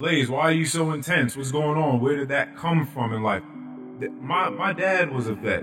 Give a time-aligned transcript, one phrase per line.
[0.00, 1.36] Blaze, why are you so intense?
[1.36, 2.00] What's going on?
[2.00, 3.42] Where did that come from in life?
[4.18, 5.62] My my dad was a vet.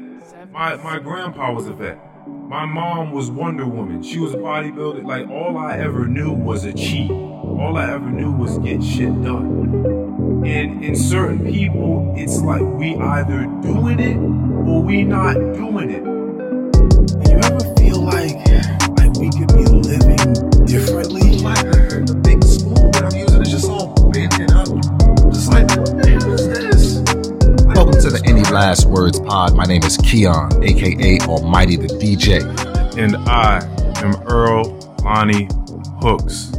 [0.52, 1.98] My my grandpa was a vet.
[2.28, 4.04] My mom was Wonder Woman.
[4.04, 5.04] She was a bodybuilder.
[5.04, 7.10] Like all I ever knew was achieve.
[7.10, 10.44] All I ever knew was get shit done.
[10.46, 14.18] And in certain people, it's like we either doing it
[14.70, 16.17] or we not doing it.
[28.58, 29.56] Last Words Pod.
[29.56, 32.42] My name is Keon, aka Almighty the DJ.
[32.98, 33.60] And I
[34.04, 35.48] am Earl Lonnie
[36.02, 36.54] Hooks.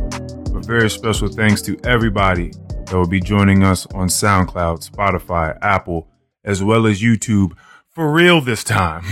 [0.55, 6.07] A very special thanks to everybody that will be joining us on SoundCloud, Spotify, Apple,
[6.45, 7.55] as well as YouTube.
[7.89, 9.03] For real this time.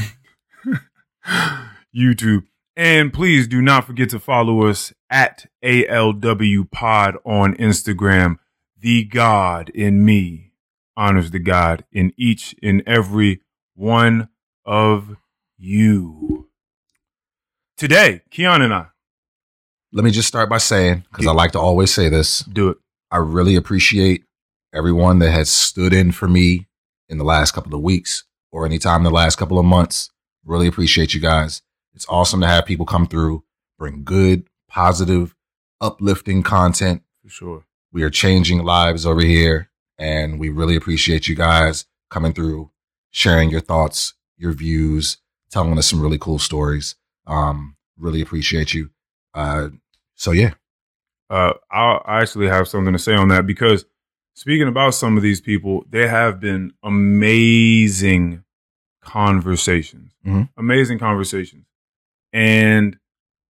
[1.93, 2.45] YouTube.
[2.77, 8.37] And please do not forget to follow us at ALW Pod on Instagram.
[8.79, 10.46] The God in me
[10.97, 13.43] honors the God in each and every
[13.75, 14.29] one
[14.65, 15.17] of
[15.59, 16.49] you.
[17.77, 18.87] Today, Keon and I
[19.93, 22.79] Let me just start by saying, because I like to always say this, do it.
[23.11, 24.25] I really appreciate
[24.75, 26.67] everyone that has stood in for me
[27.09, 30.11] in the last couple of weeks or anytime in the last couple of months.
[30.45, 31.63] Really appreciate you guys.
[31.95, 33.45] It's awesome to have people come through,
[33.79, 35.35] bring good, positive,
[35.81, 37.03] uplifting content.
[37.23, 37.65] For sure.
[37.93, 42.71] We are changing lives over here, and we really appreciate you guys coming through,
[43.11, 45.19] sharing your thoughts, your views,
[45.51, 46.95] telling us some really cool stories.
[47.27, 48.91] Um, really appreciate you.
[49.35, 49.69] Uh,
[50.15, 50.55] so yeah,
[51.29, 53.85] Uh, I'll, actually have something to say on that because
[54.35, 58.45] speaking about some of these people, there have been amazing
[59.03, 60.49] conversations, Mhm.
[60.57, 61.65] amazing conversations.
[62.33, 62.99] And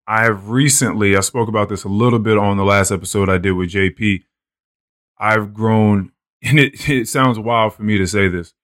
[0.06, 3.38] I have recently, I spoke about this a little bit on the last episode I
[3.38, 4.24] did with JP.
[5.18, 8.54] I've grown, and it, it sounds wild for me to say this,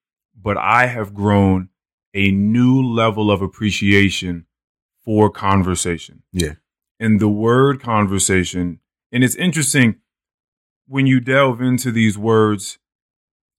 [0.40, 1.68] but I have grown
[2.14, 4.46] a new level of appreciation
[5.04, 6.54] for conversation yeah,
[7.00, 8.80] and the word conversation.
[9.10, 9.96] And it's interesting
[10.86, 12.78] when you delve into these words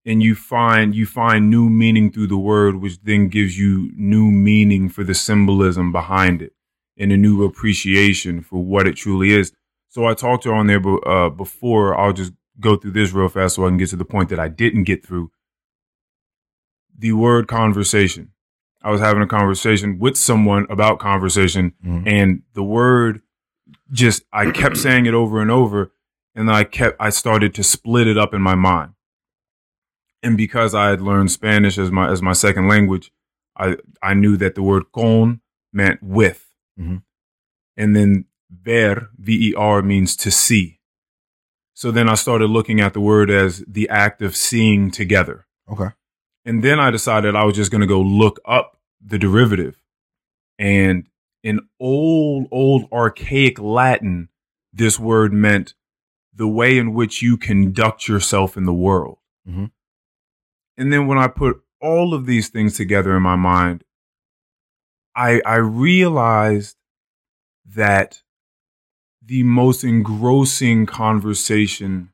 [0.06, 4.32] and you find you find new meaning through the word, which then gives you new
[4.32, 6.54] meaning for the symbolism behind it
[6.98, 9.52] and a new appreciation for what it truly is.
[9.90, 11.96] So I talked to her on there uh, before.
[11.96, 14.40] I'll just go through this real fast so I can get to the point that
[14.40, 15.31] I didn't get through.
[16.97, 18.31] The word conversation.
[18.84, 22.03] I was having a conversation with someone about conversation Mhm.
[22.06, 23.22] and the word
[23.92, 25.92] just I kept saying it over and over
[26.36, 28.92] and I kept I started to split it up in my mind.
[30.22, 33.12] And because I had learned Spanish as my as my second language,
[33.58, 36.52] I I knew that the word con meant with.
[36.80, 37.03] Mhm.
[37.78, 40.80] And then ver, V E R means to see.
[41.74, 45.48] So then I started looking at the word as the act of seeing together.
[45.70, 45.90] okay,
[46.46, 49.82] And then I decided I was just going to go look up the derivative.
[50.60, 51.08] And
[51.44, 54.30] in old, old archaic Latin,
[54.72, 55.74] this word meant
[56.34, 59.18] the way in which you conduct yourself in the world.
[59.48, 59.72] Mhm.
[60.78, 63.84] And then when I put all of these things together in my mind,
[65.16, 66.78] I, I realized
[67.66, 68.23] that
[69.26, 72.10] the most engrossing conversation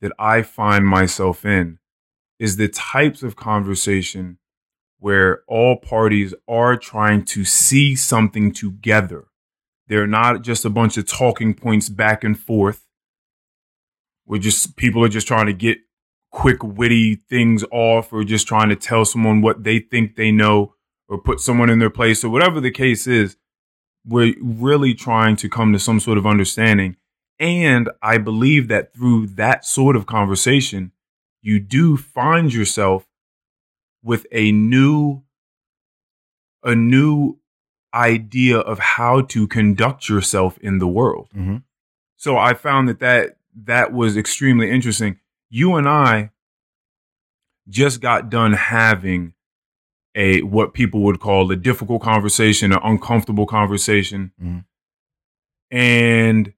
[0.00, 1.78] that I find myself in
[2.38, 4.38] is the types of conversation
[4.98, 9.24] where all parties are trying to see something together.
[9.88, 12.86] They're not just a bunch of talking points back and forth.
[14.26, 15.78] We're just people are just trying to get
[16.30, 20.74] quick witty things off or just trying to tell someone what they think they know
[21.08, 23.36] or put someone in their place or whatever the case is.
[24.06, 26.96] We're really trying to come to some sort of understanding.
[27.38, 30.92] And I believe that through that sort of conversation,
[31.40, 33.06] you do find yourself
[34.02, 35.22] with a new
[36.64, 37.38] a new
[37.92, 41.28] idea of how to conduct yourself in the world.
[41.32, 41.58] hmm
[42.16, 45.18] So I found that that that was extremely interesting.
[45.50, 46.30] You and I
[47.68, 49.34] just got done having
[50.14, 54.32] a what people would call a difficult conversation, an uncomfortable conversation.
[54.42, 54.64] Mhm.
[55.70, 56.52] And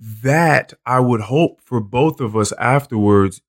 [0.00, 3.40] that I would hope for both of us afterwards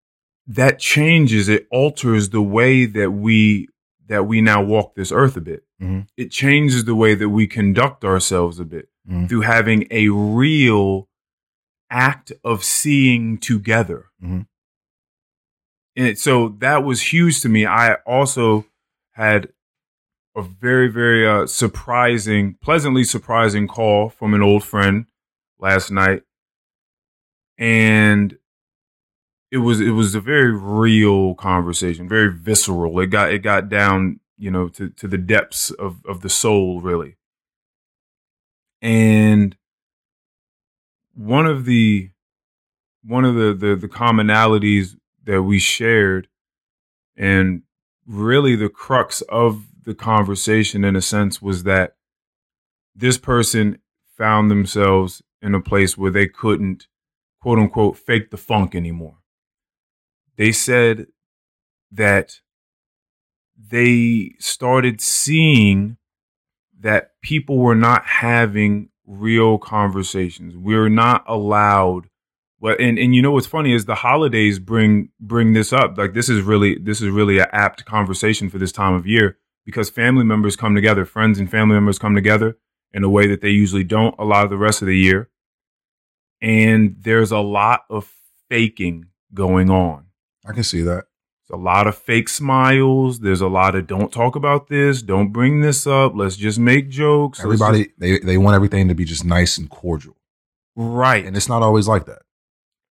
[0.46, 3.68] that changes it alters the way that we
[4.08, 6.08] that we now walk this earth a bit Mhm.
[6.16, 9.28] it changes the way that we conduct ourselves a bit Mhm.
[9.28, 11.10] through having a real
[11.90, 14.06] act of seeing together
[15.98, 18.66] And so that was huge to me i also
[19.14, 19.50] had
[20.36, 25.08] a very very uh, surprising pleasantly surprising call from an old friend
[25.60, 26.22] last night
[27.58, 28.38] and
[29.52, 33.00] it was it was a very real conversation, very visceral.
[33.00, 36.82] It got it got down, you know, to to the depths of of the soul,
[36.82, 37.16] really.
[38.82, 39.56] And
[41.16, 42.12] one of the
[43.04, 44.96] one of the the, the commonalities
[45.28, 46.30] that we shared,
[47.18, 47.62] and
[48.08, 51.96] really the crux of the conversation, in a sense, was that
[52.96, 53.80] this person
[54.18, 56.88] found themselves in a place where they couldn't,
[57.42, 59.18] quote unquote, fake the funk anymore.
[60.38, 61.08] They said
[61.92, 62.40] that
[63.58, 65.98] they started seeing
[66.80, 70.56] that people were not having real conversations.
[70.56, 72.08] We're not allowed
[72.60, 75.98] well, and, and you know what's funny is the holidays bring bring this up.
[75.98, 79.38] Like this is really this is really an apt conversation for this time of year
[79.66, 82.58] because family members come together, friends and family members come together
[82.94, 85.30] in a way that they usually don't a lot of the rest of the year.
[86.42, 88.12] And there's a lot of
[88.50, 90.06] faking going on.
[90.48, 91.06] I can see that.
[91.48, 93.20] There's a lot of fake smiles.
[93.20, 96.14] There's a lot of don't talk about this, don't bring this up.
[96.16, 97.40] Let's just make jokes.
[97.40, 100.18] Everybody just- they they want everything to be just nice and cordial,
[100.76, 101.24] right.
[101.24, 102.24] and it's not always like that.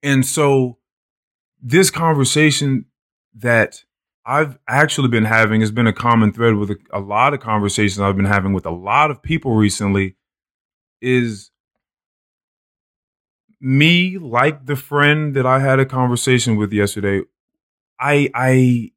[0.07, 0.79] And so
[1.61, 2.85] this conversation
[3.35, 3.83] that
[4.25, 7.99] I've actually been having has been a common thread with a, a lot of conversations
[7.99, 10.15] I've been having with a lot of people recently
[11.01, 11.51] is
[13.61, 17.23] me like the friend that I had a conversation with yesterday.
[17.99, 18.93] I I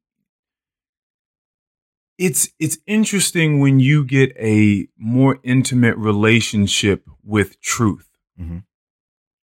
[2.18, 8.06] it's it's interesting when you get a more intimate relationship with truth
[8.40, 8.62] Mhm.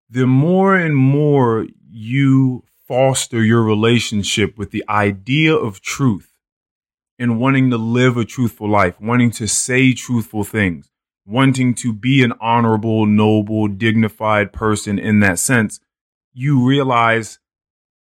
[0.09, 6.31] The more and more you foster your relationship with the idea of truth
[7.17, 10.91] and wanting to live a truthful life, wanting to say truthful things,
[11.25, 15.79] wanting to be an honorable, noble, dignified person in that sense,
[16.33, 17.39] you realize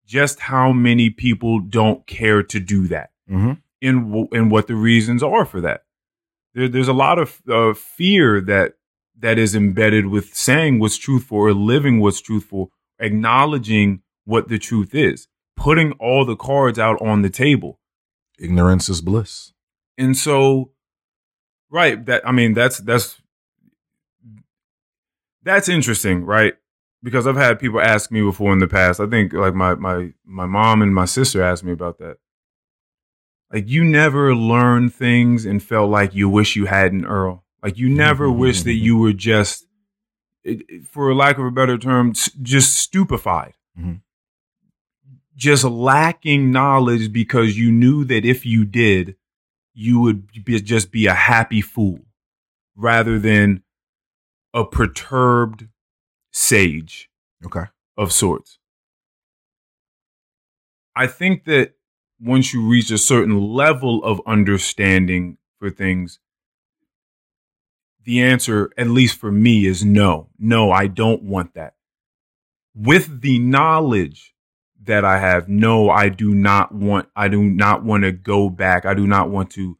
[0.04, 3.52] just how many people don't care to do that Mm-hmm.
[3.80, 5.84] and w- and what the reasons are for that.
[6.52, 8.74] There, there's a lot of uh, fear that
[9.18, 14.94] that is embedded with saying what's truthful or living what's truthful, acknowledging what the truth
[14.94, 17.78] is, putting all the cards out on the table.
[18.38, 19.52] Ignorance is bliss.
[19.96, 20.72] And so,
[21.70, 23.20] right, that I mean, that's that's
[25.42, 26.54] that's interesting, right?
[27.02, 28.98] Because I've had people ask me before in the past.
[28.98, 32.16] I think like my my my mom and my sister asked me about that.
[33.52, 37.43] Like you never learned things and felt like you wish you hadn't, Earl.
[37.64, 39.66] Like you never wish that you were just,
[40.90, 43.54] for lack of a better term, just stupefied.
[43.78, 44.02] Mhm.
[45.34, 49.16] Just lacking knowledge because you knew that if you did,
[49.72, 52.04] you would be, just be a happy fool
[52.76, 53.62] rather than
[54.52, 55.68] a perturbed
[56.32, 57.08] sage
[57.46, 57.64] Okay.
[57.96, 58.58] of sorts.
[60.94, 61.74] I think that
[62.20, 66.20] once you reach a certain level of understanding for things,
[68.04, 70.28] the answer, at least for me, is no.
[70.38, 71.74] No, I don't want that.
[72.74, 74.34] With the knowledge
[74.82, 78.84] that I have, no, I do not want, I do not want to go back.
[78.84, 79.78] I do not want to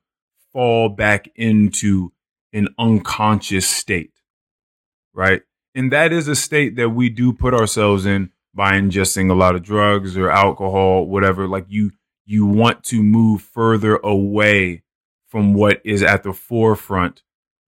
[0.52, 2.12] fall back into
[2.52, 4.12] an unconscious state.
[5.12, 5.42] Right.
[5.74, 9.56] And that is a state that we do put ourselves in by ingesting a lot
[9.56, 11.48] of drugs or alcohol, whatever.
[11.48, 11.90] Like you,
[12.24, 14.82] you want to move further away
[15.26, 17.22] from what is at the forefront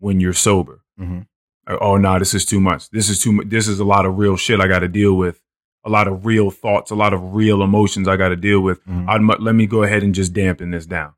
[0.07, 0.81] when you're sober.
[1.01, 1.21] Mm-hmm.
[1.69, 2.89] Like, oh no, this is too much.
[2.91, 3.49] This is too much.
[3.49, 5.43] This is a lot of real shit I got to deal with.
[5.85, 8.85] A lot of real thoughts, a lot of real emotions I got to deal with.
[8.87, 9.09] Mhm.
[9.09, 11.13] I'd mu- let me go ahead and just dampen this down.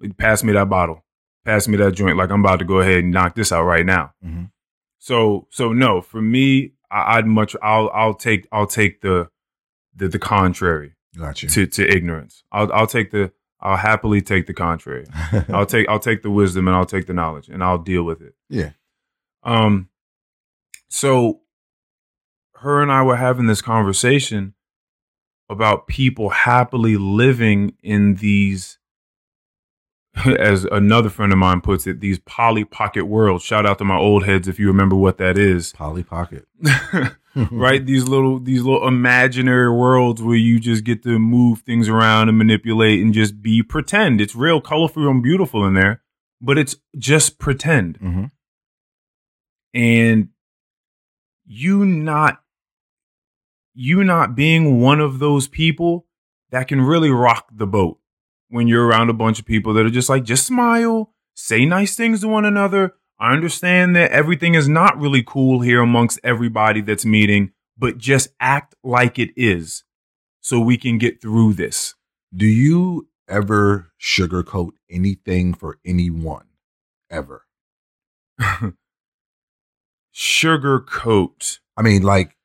[0.00, 1.04] Like, pass me that bottle.
[1.44, 2.16] Pass me that joint.
[2.16, 4.12] Like I'm about to go ahead and knock this out right now.
[4.24, 4.44] Mm-hmm.
[4.98, 9.28] So so no, for me, I, I'd much I'll I'll take I'll take the
[9.96, 11.48] the the contrary Got you.
[11.48, 12.44] to to ignorance.
[12.52, 15.06] I'll I'll take the I'll happily take the contrary.
[15.48, 18.20] I'll take I'll take the wisdom and I'll take the knowledge and I'll deal with
[18.20, 18.34] it.
[18.48, 18.70] yeah.
[19.42, 19.88] Um
[20.88, 21.40] so
[22.56, 24.54] her and I were having this conversation
[25.48, 28.78] about people happily living in these
[30.38, 33.44] as another friend of mine puts it, these Polly Pocket worlds.
[33.44, 35.72] Shout out to my old heads if you remember what that is.
[35.72, 36.46] Polly Pocket.
[37.50, 37.84] right?
[37.84, 42.38] These little these little imaginary worlds where you just get to move things around and
[42.38, 44.20] manipulate and just be pretend.
[44.20, 46.02] It's real colorful and beautiful in there,
[46.40, 47.98] but it's just pretend.
[48.00, 48.24] Mm-hmm.
[49.74, 50.28] And
[51.46, 52.42] you not
[53.74, 56.06] you not being one of those people
[56.50, 57.98] that can really rock the boat
[58.48, 61.94] when you're around a bunch of people that are just like just smile, say nice
[61.94, 62.94] things to one another.
[63.20, 68.28] I understand that everything is not really cool here amongst everybody that's meeting, but just
[68.38, 69.82] act like it is
[70.40, 71.94] so we can get through this.
[72.34, 76.46] Do you ever sugarcoat anything for anyone?
[77.10, 77.44] Ever?
[80.14, 81.58] Sugarcoat.
[81.76, 82.36] I mean, like,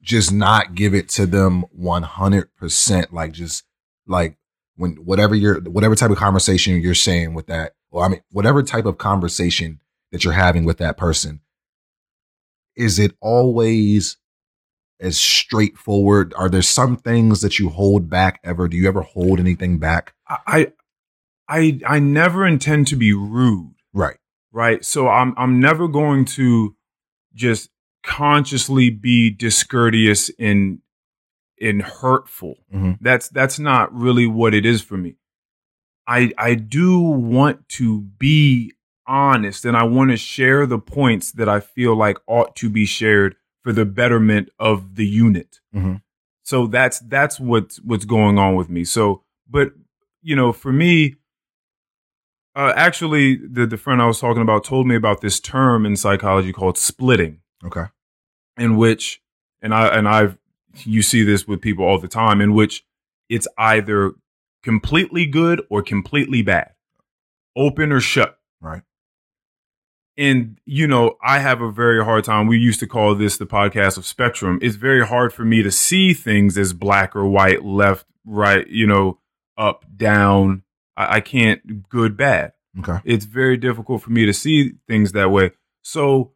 [0.00, 3.12] just not give it to them 100%.
[3.12, 3.64] Like, just
[4.06, 4.38] like
[4.76, 8.62] when whatever you're, whatever type of conversation you're saying with that, or I mean, whatever
[8.62, 9.80] type of conversation
[10.14, 11.40] that you're having with that person,
[12.76, 14.16] is it always
[15.00, 16.32] as straightforward?
[16.36, 18.68] Are there some things that you hold back ever?
[18.68, 20.14] Do you ever hold anything back?
[20.28, 20.72] I
[21.48, 24.18] I I never intend to be rude, Right.
[24.52, 24.84] right?
[24.84, 26.76] So I'm I'm never going to
[27.34, 27.70] just
[28.04, 30.78] consciously be discourteous and
[31.60, 32.58] and hurtful.
[32.72, 32.98] Mhm.
[33.00, 35.16] That's that's not really what it is for me.
[36.06, 38.74] I I do want to be
[39.06, 42.86] honest and I want to share the points that I feel like ought to be
[42.86, 45.60] shared for the betterment of the unit.
[45.74, 46.02] Mhm.
[46.42, 48.84] So that's that's what's what's going on with me.
[48.84, 49.72] So, but
[50.22, 51.16] you know, for me,
[52.56, 55.96] uh, actually, the the friend I was talking about told me about this term in
[55.96, 57.86] psychology called splitting Okay.
[58.56, 59.20] in which
[59.60, 60.38] and I and I've
[60.84, 62.84] you see this with people all the time in which
[63.28, 64.12] it's either
[64.62, 66.72] completely good or completely bad.
[67.56, 68.38] Open or shut.
[68.60, 68.82] Right.
[70.16, 72.46] And you know, I have a very hard time.
[72.46, 74.58] We used to call this the podcast of spectrum.
[74.62, 78.86] It's very hard for me to see things as black or white, left, right, you
[78.86, 79.18] know,
[79.58, 80.62] up, down.
[80.96, 82.98] I, I can't good, bad Okay.
[83.04, 85.52] it's very difficult for me to see things that way.
[85.82, 86.32] So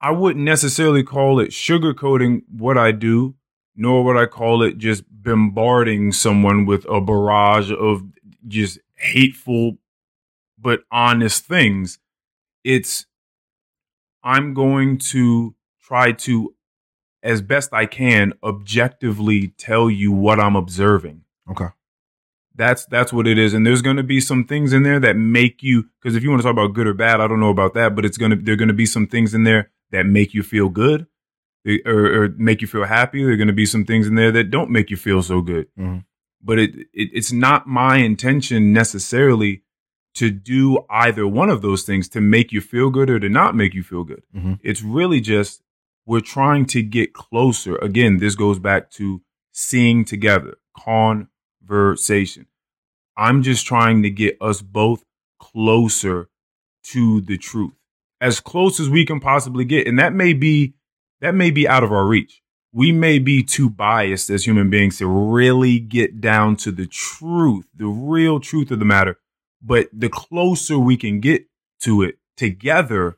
[0.00, 3.34] I wouldn't necessarily call it sugarcoating what I do,
[3.76, 8.02] nor would I call it just bombarding someone with a barrage of
[8.48, 9.78] just hateful
[10.58, 11.98] but honest things.
[12.64, 13.06] It's
[14.22, 16.54] I'm going to try to,
[17.22, 21.66] as best I can, objectively tell you what I'm observing Okay.
[22.54, 25.16] that's that's what it is and there's going to be some things in there that
[25.16, 27.50] make you because if you want to talk about good or bad i don't know
[27.50, 30.06] about that but it's going to there're going to be some things in there that
[30.06, 31.06] make you feel good
[31.66, 34.30] eh, or, or make you feel happy there're going to be some things in there
[34.30, 36.04] that don't make you feel so good Mhm.
[36.40, 39.62] but it, it it's not my intention necessarily
[40.14, 43.56] to do either one of those things to make you feel good or to not
[43.56, 44.22] make you feel good.
[44.36, 44.58] Mhm.
[44.62, 45.62] it's really just
[46.04, 47.76] we're trying to get closer.
[47.76, 52.46] Again this goes back to seeing together conversation.
[53.16, 55.04] I'm just trying to get us both
[55.38, 56.28] closer
[56.84, 57.72] to the truth.
[58.20, 60.74] As close as we can possibly get and that may be
[61.20, 62.40] that may be out of our reach.
[62.74, 67.66] We may be too biased as human beings to really get down to the truth
[67.74, 69.18] the real truth of the matter
[69.62, 71.46] but the closer we can get
[71.80, 73.16] to it together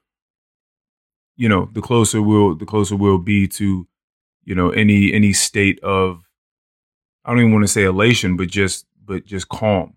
[1.36, 3.86] you know the closer we'll the closer we'll be to
[4.44, 6.22] you know any any state of
[7.24, 9.94] i don't even want to say elation but just but just calm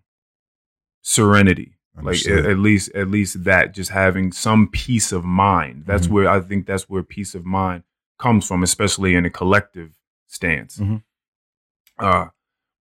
[1.02, 1.74] serenity
[2.04, 6.12] like at, at least at least that just having some peace of mind that's Mhm.
[6.12, 7.84] where i think that's where peace of mind
[8.20, 9.94] comes from especially in a collective
[10.28, 11.02] stance Mhm.
[11.98, 12.28] uh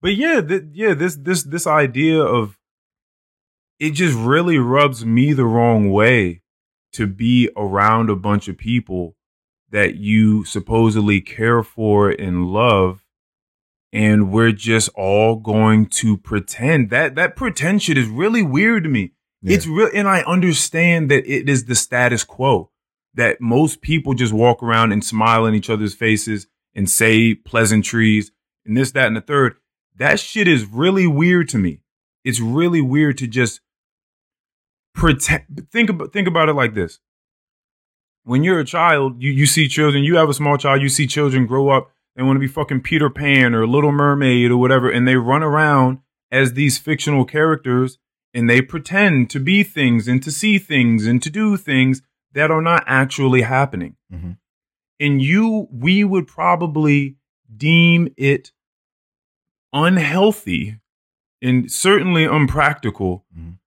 [0.02, 2.58] but yeah th- yeah this this this idea of
[3.80, 6.42] it just really rubs me the wrong way
[6.94, 9.16] to be around a bunch of people
[9.70, 13.04] that you supposedly care for and love
[13.92, 16.90] and we're just all going to pretend.
[16.90, 19.12] That that pretend shit is really weird to me.
[19.42, 19.56] Yeah.
[19.56, 22.72] it's real and i understand that it is the status quo
[23.14, 28.32] that most people just walk around and smile in each other's faces and say pleasantries
[28.66, 29.56] and this that and the third.
[29.98, 31.80] That shit is really weird to me.
[32.24, 33.62] It's really weird to just
[34.96, 37.00] pretend think about think about it like this
[38.24, 41.06] when you're a child you you see children you have a small child you see
[41.06, 44.90] children grow up they want to be fucking peter pan or little mermaid or whatever
[44.90, 46.00] and they run around
[46.32, 47.98] as these fictional characters
[48.34, 52.02] and they pretend to be things and to see things and to do things
[52.34, 54.38] that are not actually happening Mhm.
[55.00, 57.18] and you we would probably
[57.56, 58.52] deem it
[59.74, 60.80] unhealthy
[61.42, 63.58] and certainly unpractical Mhm.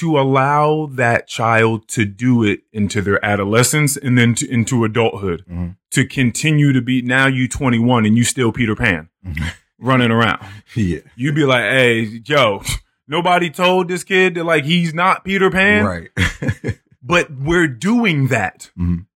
[0.00, 5.44] To allow that child to do it into their adolescence and then to, into adulthood
[5.50, 5.76] Mhm.
[5.92, 9.52] to continue to be now you 21 and you still Peter Pan Mhm.
[9.78, 10.44] running around.
[10.74, 11.00] yeah.
[11.16, 12.62] You'd be like, hey, Joe,
[13.08, 16.10] nobody told this kid that like he's not Peter Pan, Right.
[17.02, 18.70] but we're doing that.
[18.78, 19.06] Mhm.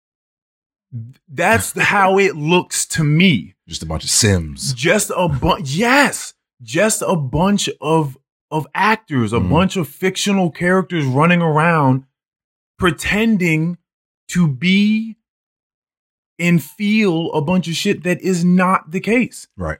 [1.29, 3.55] That's how it looks to me.
[3.67, 4.73] Just a bunch of Sims.
[4.75, 8.17] Just a bunch, yes, just a bunch of
[8.54, 9.50] of actors, a Mhm.
[9.50, 12.04] bunch of fictional characters running around
[12.78, 13.78] pretending
[14.28, 15.16] to be
[16.38, 19.46] and feel a bunch of shit that is not the case.
[19.56, 19.78] Right.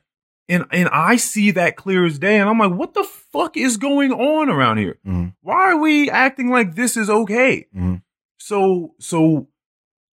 [0.49, 3.77] And and I see that clear as day and I'm like, what the fuck is
[3.77, 4.99] going on around here?
[5.07, 5.35] Mhm.
[5.41, 7.67] Why are we acting like this is okay?
[7.75, 8.03] Mhm.
[8.39, 9.49] So so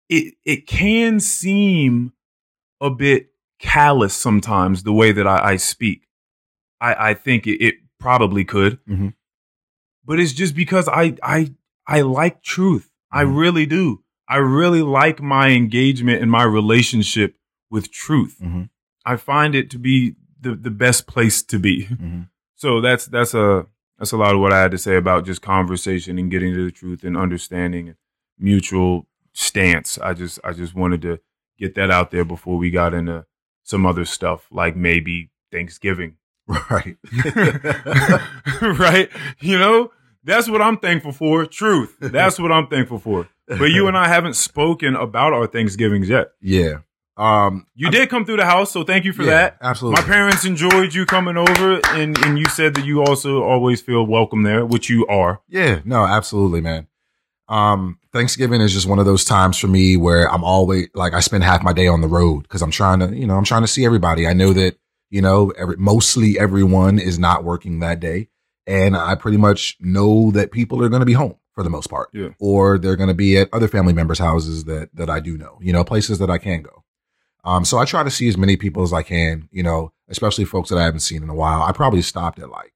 [0.09, 2.13] it it can seem
[2.79, 6.07] a bit callous sometimes the way that I, I speak.
[6.79, 8.79] I, I think it, it probably could.
[8.85, 9.13] Mhm.
[10.05, 11.53] But it's just because I I
[11.87, 12.89] I like truth.
[13.11, 13.37] I Mhm.
[13.39, 14.03] really do.
[14.27, 17.35] I really like my engagement and my relationship
[17.69, 18.37] with truth.
[18.41, 18.69] Mhm.
[19.05, 21.85] I find it to be the, the best place to be.
[21.85, 22.27] Mhm.
[22.55, 23.65] So that's that's a
[23.97, 26.63] that's a lot of what I had to say about just conversation and getting to
[26.65, 27.97] the truth and understanding and
[28.37, 29.97] mutual stance.
[29.97, 31.19] I just I just wanted to
[31.57, 33.25] get that out there before we got into
[33.63, 36.17] some other stuff like maybe Thanksgiving.
[36.69, 36.97] Right.
[38.61, 39.09] right?
[39.39, 39.91] You know,
[40.23, 41.45] that's what I'm thankful for.
[41.45, 41.97] Truth.
[41.99, 43.27] That's what I'm thankful for.
[43.47, 46.29] But you and I haven't spoken about our Thanksgivings yet.
[46.41, 46.79] yeah.
[47.17, 49.57] Um, You did come through the house, so thank you for yeah, that.
[49.61, 50.01] Absolutely.
[50.01, 54.05] My parents enjoyed you coming over, and, and you said that you also always feel
[54.07, 55.41] welcome there, which you are.
[55.47, 56.87] Yeah, no, absolutely, man.
[57.47, 61.19] Um, Thanksgiving is just one of those times for me where I'm always like I
[61.19, 63.63] spend half my day on the road because I'm trying to, you know, I'm trying
[63.63, 64.25] to see everybody.
[64.25, 64.77] I know that,
[65.11, 68.29] you know, every, mostly everyone is not working that day,
[68.65, 71.87] and I pretty much know that people are going to be home for the most
[71.91, 72.29] part, Yeah.
[72.39, 75.59] or they're going to be at other family members' houses that that I do know,
[75.61, 76.83] you know, places that I can go.
[77.43, 80.45] Um, so I try to see as many people as I can, you know, especially
[80.45, 81.61] folks that I haven't seen in a while.
[81.63, 82.71] I probably stopped at like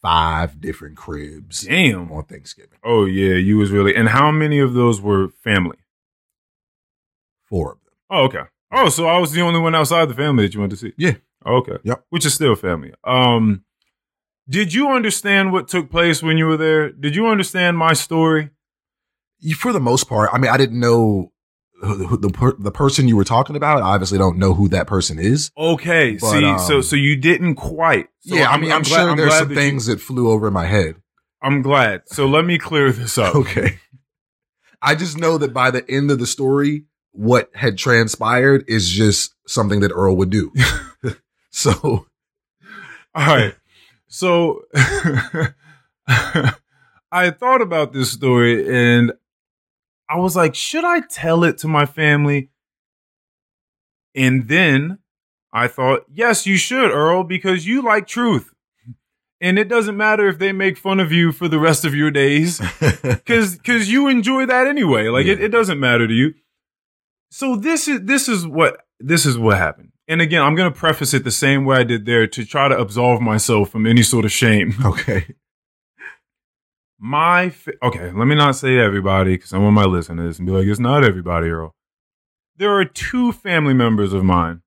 [0.00, 2.10] five different cribs Damn.
[2.12, 2.78] on Thanksgiving.
[2.84, 3.94] Oh yeah, you was really.
[3.94, 5.76] And how many of those were family?
[7.44, 7.92] Four of them.
[8.10, 8.44] Oh okay.
[8.70, 10.92] Oh, so I was the only one outside the family that you went to see.
[10.96, 11.14] Yeah.
[11.46, 11.76] Okay.
[11.84, 12.04] Yep.
[12.10, 12.92] Which is still family.
[13.04, 13.64] Um,
[14.48, 16.90] did you understand what took place when you were there?
[16.92, 18.50] Did you understand my story?
[19.38, 21.32] You- For the most part, I mean, I didn't know
[21.80, 23.82] who, who the per, the person you were talking about.
[23.82, 25.50] I obviously don't know who that person is.
[25.56, 26.16] Okay.
[26.20, 28.08] But, see, um, so so you didn't quite.
[28.20, 30.50] So yeah, I mean, I'm, glad- sure there's some that you- things that flew over
[30.50, 30.96] my head.
[31.42, 32.02] I'm glad.
[32.06, 33.34] So let me clear this up.
[33.42, 33.78] Okay.
[34.80, 39.34] I just know that by the end of the story, what had transpired is just
[39.46, 40.52] something that Earl would do.
[41.52, 42.06] so,
[43.14, 43.54] All right.
[44.08, 44.62] So
[46.06, 49.12] I thought about this story and
[50.08, 52.50] I was like, should I tell it to my family?
[54.14, 54.98] And then
[55.52, 58.52] I thought, yes, you should, Earl, because you like truth.
[59.40, 62.10] And it doesn't matter if they make fun of you for the rest of your
[62.10, 62.58] days.
[63.26, 65.08] Cause, cause you enjoy that anyway.
[65.08, 66.34] Like it, it doesn't matter to you.
[67.30, 69.91] So this is, this is what, this is what happened.
[70.08, 72.68] And again, I'm going to preface it the same way I did there to try
[72.68, 74.74] to absolve myself from any sort of shame.
[74.84, 75.34] okay.
[76.98, 80.52] My, fa- okay, let me not say everybody because some of my listeners and be
[80.52, 81.74] like, it's not everybody, Earl.
[82.56, 84.62] There are two family members of mine.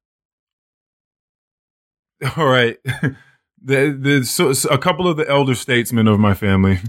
[2.38, 2.78] All right.
[3.64, 6.80] the, the, so, so a couple of the elder statesmen of my family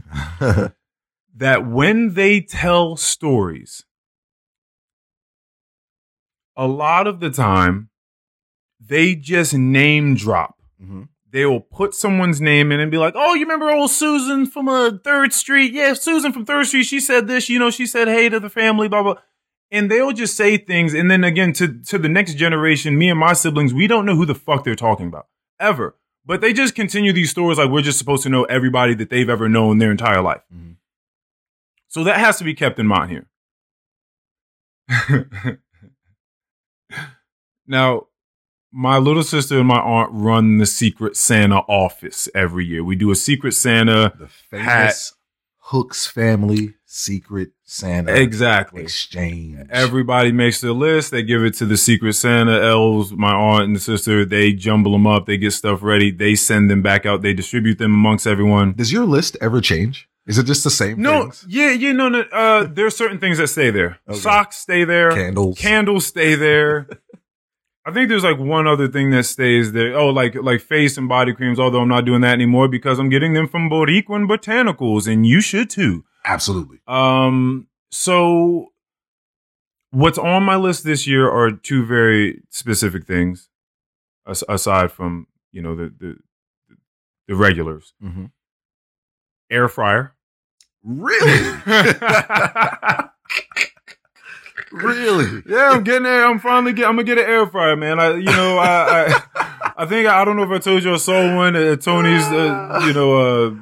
[1.37, 3.85] that when they tell stories,
[6.57, 7.91] a lot of the time,
[8.87, 10.57] they just name drop.
[10.83, 11.09] Mhm.
[11.31, 14.69] They will put someone's name in and be like, "Oh, you remember old Susan from
[14.69, 15.73] uh, Third Street?
[15.73, 16.85] Yeah, Susan from Third Street.
[16.85, 17.49] She said this.
[17.49, 19.17] You know, she said hey to the family, blah blah."
[19.71, 23.19] And they'll just say things, and then again to to the next generation, me and
[23.19, 25.27] my siblings, we don't know who the fuck they're talking about
[25.59, 25.97] ever.
[26.25, 29.29] But they just continue these stories like we're just supposed to know everybody that they've
[29.29, 30.43] ever known their entire life.
[30.55, 30.77] Mhm.
[31.89, 33.27] So that has to be kept in mind here.
[37.67, 38.07] now,
[38.77, 42.85] my little sister and my aunt run the Secret Santa office every year.
[42.85, 44.13] We do a Secret Santa.
[44.19, 45.15] the famous
[45.71, 48.83] Hooks family secret Santa Exactly.
[48.83, 49.67] exchange.
[49.71, 51.11] Everybody makes their list.
[51.11, 54.25] They give it to the Secret Santa elves, my aunt and sister.
[54.25, 55.27] They jumble them up.
[55.27, 56.13] They get stuff ready.
[56.13, 57.23] They send them back out.
[57.23, 58.75] They distribute them amongst everyone.
[58.75, 60.09] Does your list ever change?
[60.29, 61.45] Is it just the same No, things?
[61.49, 62.21] yeah, yeah, no, no.
[62.33, 63.99] Uh, there are certain things that stay there.
[64.09, 64.19] Okay.
[64.19, 65.11] Socks stay there.
[65.13, 65.59] Candles.
[65.59, 66.89] Candles stay there.
[67.89, 69.97] I think there's like one other thing that stays there.
[69.97, 71.61] Oh, like like face and body creams.
[71.61, 75.41] Although I'm not doing that anymore because I'm getting them from Boricuan Botanicals, and you
[75.41, 76.05] should too.
[76.25, 76.81] Absolutely.
[76.89, 78.73] Um, so
[79.93, 83.49] what's on my list this year are two very specific things,
[84.27, 86.17] as- aside from you know the the
[87.29, 87.95] the regulars.
[88.03, 88.33] Mhm.
[89.49, 90.13] Air fryer.
[90.83, 91.61] Really?
[94.73, 95.43] really?
[95.47, 96.27] Yeah, I'm getting there.
[96.27, 96.87] I'm finally get.
[96.87, 97.99] I'm gonna get an air fryer, man.
[98.01, 100.97] I, you know, I, I, I think I don't know if I told you I
[100.97, 102.25] saw one at Tony's.
[102.27, 103.55] Uh, you know, uh,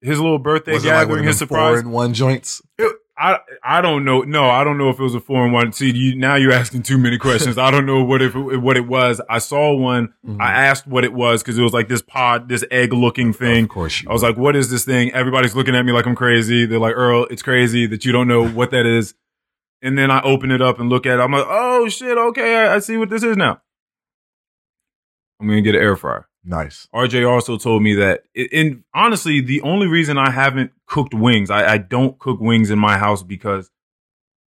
[0.00, 1.74] his little birthday Was it like gathering, of his surprise.
[1.76, 2.62] four in one joints?
[3.18, 4.20] I I don't know.
[4.22, 5.72] No, I don't know if it was a four and one.
[5.72, 7.56] See, you, now you're asking too many questions.
[7.56, 9.22] I don't know what if it, what it was.
[9.30, 10.12] I saw one.
[10.26, 10.38] Mhm.
[10.38, 13.64] I asked what it was because it was like this pod, this egg looking thing.
[13.64, 14.10] Of course you.
[14.10, 16.66] I was like, "What is this thing?" Everybody's looking at me like I'm crazy.
[16.66, 19.14] They're like, "Earl, it's crazy that you don't know what that is."
[19.82, 21.22] And then I open it up and look at it.
[21.22, 23.60] I'm like, "Oh shit, okay, I, I see what this is now."
[25.40, 26.28] I'm gonna get an air fryer.
[26.44, 26.88] nice.
[26.94, 31.74] RJ also told me that, and honestly, the only reason I haven't cooked wings, I,
[31.74, 33.70] I don't cook wings in my house because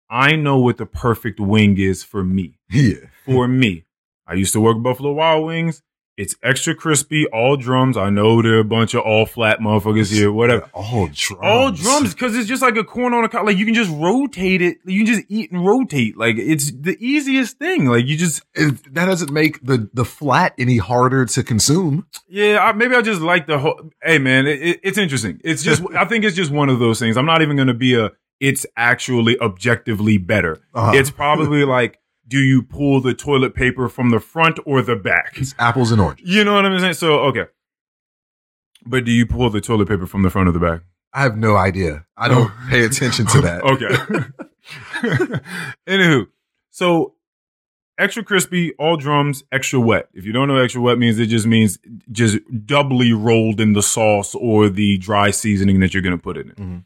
[0.10, 2.60] I know what the perfect wing is for me.
[2.70, 3.08] Yeah.
[3.26, 3.86] For me,
[4.26, 5.84] I used to work Buffalo Wild Wings.
[6.18, 7.96] It's extra crispy, all drums.
[7.96, 10.68] I know there are a bunch of all flat motherfuckers here, whatever.
[10.74, 11.40] All drums.
[11.44, 13.46] All drums, because it's just like a corn on a cob.
[13.46, 14.78] Like you can just rotate it.
[14.84, 16.18] You can just eat and rotate.
[16.18, 17.86] Like it's the easiest thing.
[17.86, 22.08] Like you just It- that doesn't make the the flat any harder to consume.
[22.28, 23.80] Yeah, I, maybe I just like the whole.
[24.02, 25.40] Hey, man, it, it, it's interesting.
[25.44, 27.16] It's just, I think it's just one of those things.
[27.16, 28.10] I'm not even going to be a.
[28.40, 30.58] It's actually objectively better.
[30.74, 30.92] Uh-huh.
[30.96, 35.34] It's probably like, do you pull the toilet paper from the front or the back?
[35.36, 36.28] It's apples and oranges.
[36.28, 36.94] You know what I'm saying?
[36.96, 37.46] So okay,
[38.86, 40.82] but do you pull the toilet paper from the front or the back?
[41.14, 42.06] I have no idea.
[42.18, 42.68] I don't Oh.
[42.70, 43.64] pay attention to that.
[45.02, 45.40] okay.
[45.88, 46.28] Anywho,
[46.70, 47.16] so
[47.98, 50.10] extra crispy, all drums, extra wet.
[50.14, 51.80] If you don't know extra wet means, it just means
[52.12, 56.50] just doubly rolled in the sauce or the dry seasoning that you're gonna put in
[56.50, 56.58] it.
[56.58, 56.84] Mhm.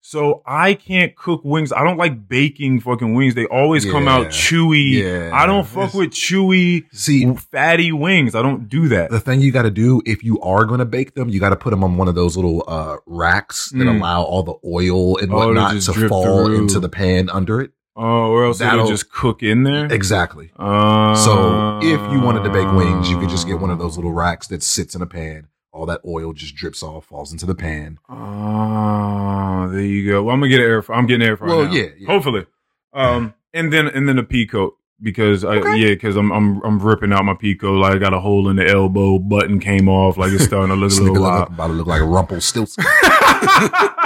[0.00, 1.70] So I can't cook wings.
[1.72, 3.34] I don't like baking fucking wings.
[3.34, 4.92] They always come out chewy.
[5.02, 5.30] Yeah.
[5.34, 8.34] I don't fuck It's- with chewy, See, fatty wings.
[8.34, 9.10] I don't do that.
[9.10, 11.50] the thing you got to do if you are going to bake them, you got
[11.50, 13.98] to put them on one of those little uh, racks that Mm.
[13.98, 16.56] allow all the oil and Oh, whatnot to fall through.
[16.58, 17.72] into the pan under it.
[18.00, 19.86] Oh, or else it'll That'll- just cook in there.
[19.92, 20.52] Exactly.
[20.56, 23.96] Uh, So if you wanted to bake wings, you could just get one of those
[23.96, 25.48] little racks that sits in a pan.
[25.72, 27.98] All that oil just drips off, falls into the pan.
[28.08, 30.22] Oh, there you go.
[30.22, 30.84] Well, I'm gonna get an air.
[30.92, 31.48] I'm getting air fryer.
[31.48, 32.06] Well, yeah, yeah.
[32.06, 32.46] hopefully.
[32.92, 35.76] Um, and then and then a pea coat because I Okay.
[35.76, 37.78] yeah because I'm I'm I'm ripping out my coat.
[37.78, 40.16] Like I got a hole in the elbow, button came off.
[40.16, 42.84] Like it's starting to look a little look, about to look like a Rumpelstiltskin.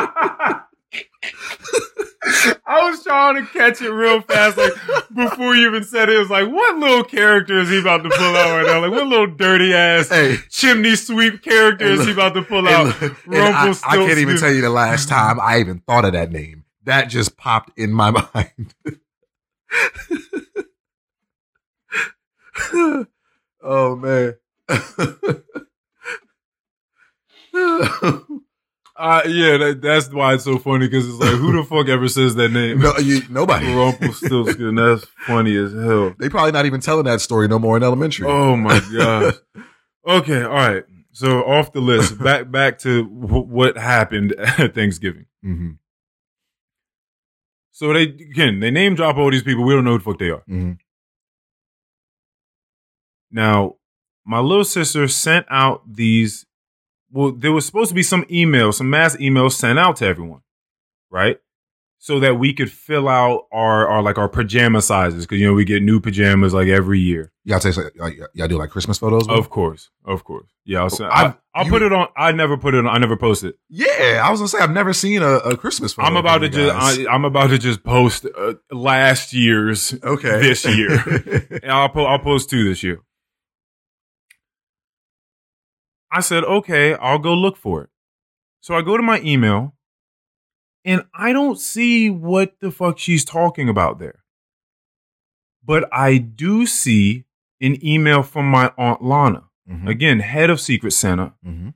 [2.25, 4.73] I was trying to catch it real fast, like
[5.13, 6.15] before you even said it.
[6.15, 8.81] It was like, what little character is he about to pull out right now?
[8.81, 13.01] Like, what little dirty ass hey, chimney sweep character is he about to pull out?
[13.01, 16.31] look, I, I can't even tell you the last time I even thought of that
[16.31, 16.65] name.
[16.85, 18.75] That just popped in my mind.
[23.63, 24.37] oh man.
[29.05, 32.07] Uh, yeah, that, that's why it's so funny because it's like, who the fuck ever
[32.07, 32.79] says that name?
[32.79, 33.67] no, you, nobody.
[33.67, 34.77] Rumpelstiltskin.
[34.77, 36.15] That's funny as hell.
[36.21, 38.29] They probably not even telling that story no more in elementary.
[38.29, 39.35] Oh my god.
[40.07, 40.85] Okay, all right.
[41.11, 45.27] So off the list, back back to w- what happened at Thanksgiving.
[45.43, 45.71] hmm
[47.73, 49.65] So they again they name drop all these people.
[49.65, 50.43] We don't know who the fuck they are.
[50.47, 50.73] hmm
[53.31, 53.77] Now,
[54.25, 56.47] my little sister sent out these.
[57.13, 60.41] Well, there was supposed to be some email, some mass emails sent out to everyone,
[61.11, 61.39] right?
[61.99, 65.53] So that we could fill out our, our like our pajama sizes because you know
[65.55, 67.31] we get new pajamas like every year.
[67.45, 69.29] Y'all take like, y'all do like Christmas photos?
[69.29, 70.49] Of course, of course.
[70.65, 72.09] Yeah, I'll, send, I've- I, I'll you- put it on.
[72.17, 72.89] I never put it on.
[72.89, 73.57] I never post it.
[73.69, 76.09] Yeah, I was gonna say I've never seen a, a Christmas photo.
[76.09, 76.75] I'm about to just.
[76.75, 81.49] I, I'm about to just post uh, last year's okay this year.
[81.63, 82.99] And I'll po- I'll post two this year.
[86.13, 87.91] I said, okay, I'll go look for it.
[88.61, 89.75] So I go to my email,
[90.85, 94.23] and I don't see what the fuck she's talking about there.
[95.65, 97.25] But I do see
[97.61, 101.73] an email from my aunt Lana, Mhm, again, head of Secret Santa, mhm.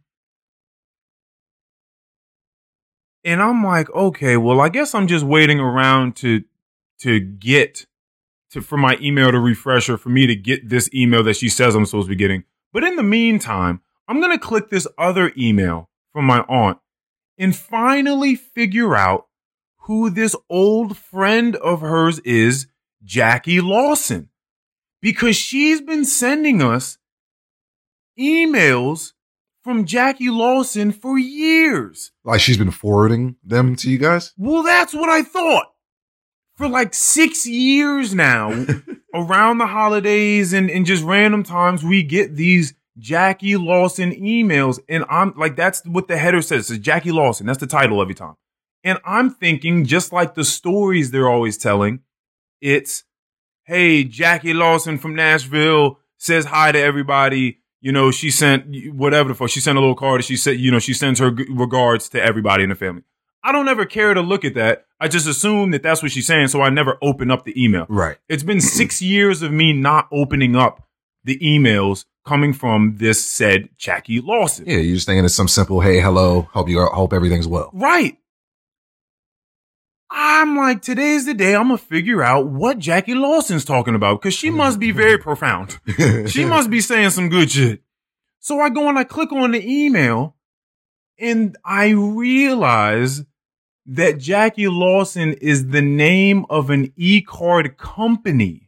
[3.25, 6.45] and I'm like, okay, well, I guess I'm just waiting around to
[7.01, 7.87] to get
[8.51, 11.49] to for my email to refresh or for me to get this email that she
[11.49, 12.45] says I'm supposed to be getting.
[12.73, 16.79] But in the meantime, I'm gonna click this other email from my aunt
[17.39, 19.27] and finally figure out
[19.83, 22.67] who this old friend of hers is,
[23.05, 24.31] Jackie Lawson.
[25.01, 26.99] Because she's been sending us
[28.19, 29.13] emails
[29.63, 32.13] from Jackie Lawson for years.
[32.25, 34.33] Like she's been forwarding them to you guys.
[34.37, 35.67] Well, that's what I thought.
[36.57, 38.67] For like six years now,
[39.15, 44.79] around the holidays and, and just random times, we get these Jackie Lawson emails.
[44.89, 46.71] And I'm like, that's what the header says.
[46.71, 47.47] It's Jackie Lawson.
[47.47, 48.37] That's the title every time.
[48.85, 52.01] And I'm thinking, just like the stories they're always telling,
[52.61, 53.05] it's,
[53.65, 57.59] hey, Jackie Lawson from Nashville says hi to everybody.
[57.81, 59.51] You know, she sent whatever the fuck.
[59.51, 60.25] She sent a little card.
[60.25, 63.03] She said, you know, she sends her regards to everybody in the family.
[63.43, 64.87] I don't ever care to look at that.
[64.99, 67.87] I just assume that that's what she's saying, so I never open up the email.
[67.89, 68.17] Right.
[68.29, 70.83] It's been six years of me not opening up
[71.23, 74.67] the emails coming from this said Jackie Lawson.
[74.67, 77.71] Yeah, you're just thinking it's some simple, hey, hello, hope you hope everything's well.
[77.73, 78.19] Right.
[80.11, 84.35] I'm like, today's the day I'm gonna figure out what Jackie Lawson's talking about because
[84.35, 85.79] she must be very profound.
[86.29, 87.83] She must be saying some good shit.
[88.41, 90.37] So I go and I click on the email
[91.19, 93.25] and I realize
[93.87, 98.66] that Jackie Lawson is the name of an e-card company.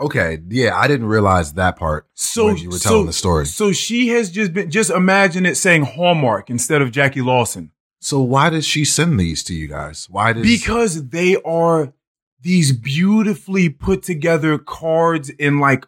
[0.00, 3.46] Okay, yeah, I didn't realize that part So when you were telling so- the story.
[3.46, 7.70] So she has just been just imagine it saying Hallmark instead of Jackie Lawson.
[8.00, 10.08] So why did she send these to you guys?
[10.08, 11.92] Why did Because they are
[12.40, 15.86] these beautifully put together cards in like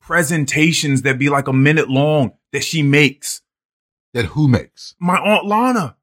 [0.00, 3.40] presentations that be like a minute long that she makes.
[4.12, 4.94] that who makes?
[5.00, 5.95] My Aunt Lana.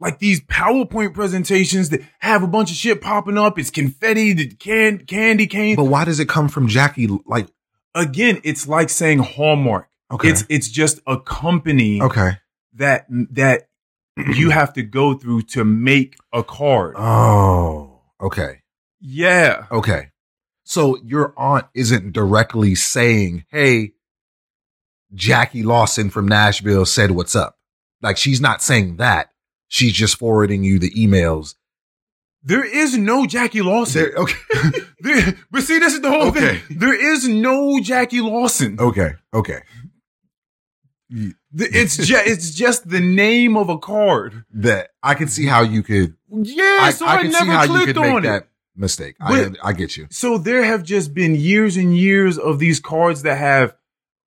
[0.00, 3.58] Like these PowerPoint presentations that have a bunch of shit popping up.
[3.58, 5.74] It's confetti, the can, candy cane.
[5.76, 7.08] But why does it come from Jackie?
[7.26, 7.48] Like,
[7.94, 9.88] Again, it's like saying Hallmark.
[10.10, 12.32] okay, It's it's just a company okay.
[12.74, 13.68] that that
[14.16, 16.94] you have to go through to make a card.
[16.96, 18.62] Oh, okay,
[19.00, 19.66] yeah.
[19.72, 20.10] okay.
[20.64, 23.94] So your aunt isn't directly saying, "Hey,
[25.14, 27.56] Jackie Lawson from Nashville said what's up."
[28.02, 29.30] Like she's not saying that.
[29.68, 31.54] She's just forwarding you the emails.
[32.42, 34.02] There is no Jackie Lawson.
[34.02, 34.38] There- okay,
[35.00, 36.58] There- but see, this is the whole Okay.
[36.58, 36.78] thing.
[36.78, 38.78] There is no Jackie Lawson.
[38.80, 39.60] okay, okay.
[41.54, 44.44] It's just it's just the name of a card.
[44.52, 46.14] That I can see how you could.
[46.30, 48.28] Yeah, I, so I I, can see never how you clicked could make on it.
[48.28, 49.16] that mistake.
[49.18, 50.06] But- I I get you.
[50.10, 53.74] So there have just been years and years of these cards that have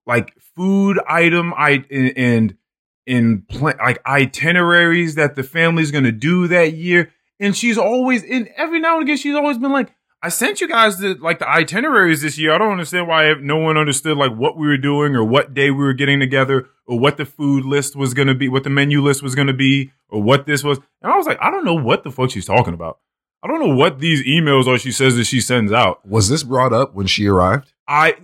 [0.06, 2.56] like food item I and and,
[3.06, 7.12] and pla- like itineraries that the family's going to do that year.
[7.40, 10.68] And she's always and every now and again she's always been like, I sent you
[10.68, 12.52] guys the like the itineraries this year.
[12.52, 15.70] I don't understand why no one understood like what we were doing or what day
[15.70, 18.70] we were getting together or what the food list was going to be, what the
[18.70, 20.78] menu list was going to be, or what this was.
[21.02, 22.98] And I was like, I don't know what the fuck she's talking about.
[23.42, 26.06] I don't know what these emails are she says that she sends out.
[26.06, 27.72] Was this brought up when she arrived?
[27.88, 28.14] I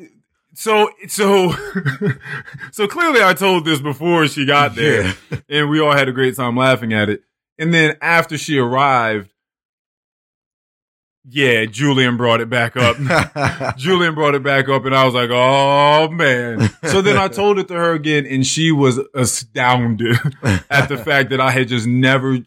[0.59, 1.55] so so
[2.73, 5.15] so clearly I told this before she got there
[5.49, 7.23] and we all had a great time laughing at it.
[7.61, 9.31] And then after she arrived,
[11.25, 12.97] yeah, Julian brought it back up.
[13.77, 17.61] Julian brought it back up and I was like, "Oh man." So then I told
[17.61, 20.17] it to her again and she was astounded
[20.71, 22.39] at the fact that I had just never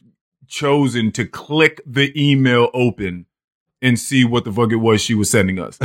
[0.48, 3.26] chosen to click the email open
[3.82, 5.80] and see what the fuck it was she was sending us.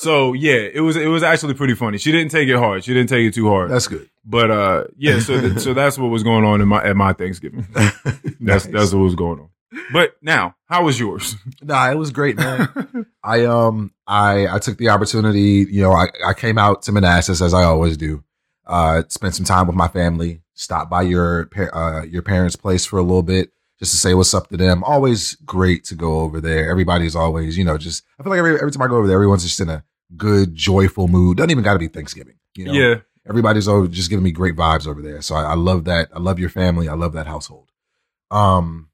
[0.00, 1.98] So yeah, it was it was actually pretty funny.
[1.98, 2.84] She didn't take it hard.
[2.84, 3.70] She didn't take it too hard.
[3.70, 4.08] That's good.
[4.24, 7.12] but uh yeah, so th- so that's what was going on in my at my
[7.12, 7.66] Thanksgiving.
[7.74, 8.66] That's Nice.
[8.66, 9.48] that's what was going on.
[9.92, 11.34] But now, how was yours?
[11.62, 13.06] Nah, it was great, man.
[13.22, 17.42] I um I I took the opportunity, you know, I, I came out to Manassas
[17.42, 18.22] as I always do.
[18.66, 22.98] Uh spent some time with my family, stopped by your uh your parents' place for
[22.98, 24.82] a little bit just to say what's up to them.
[24.84, 26.70] Always great to go over there.
[26.70, 29.16] Everybody's always, you know, just I feel like every every time I go over there,
[29.16, 29.84] everyone's just in a
[30.16, 31.36] good, joyful mood.
[31.36, 32.34] Doesn't even gotta be Thanksgiving.
[32.54, 32.72] You know?
[32.72, 32.94] yeah.
[33.28, 35.22] everybody's always just giving me great vibes over there.
[35.22, 36.08] So I, I love that.
[36.14, 36.88] I love your family.
[36.88, 37.70] I love that household.
[38.30, 38.88] Um,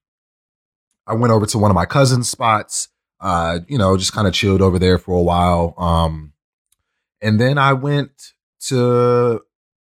[1.07, 2.89] I went over to one of my cousin's spots.
[3.21, 5.75] Uh, you know, just kind of chilled over there for a while.
[5.79, 6.33] Um,
[7.23, 8.33] and then I went
[8.67, 9.41] to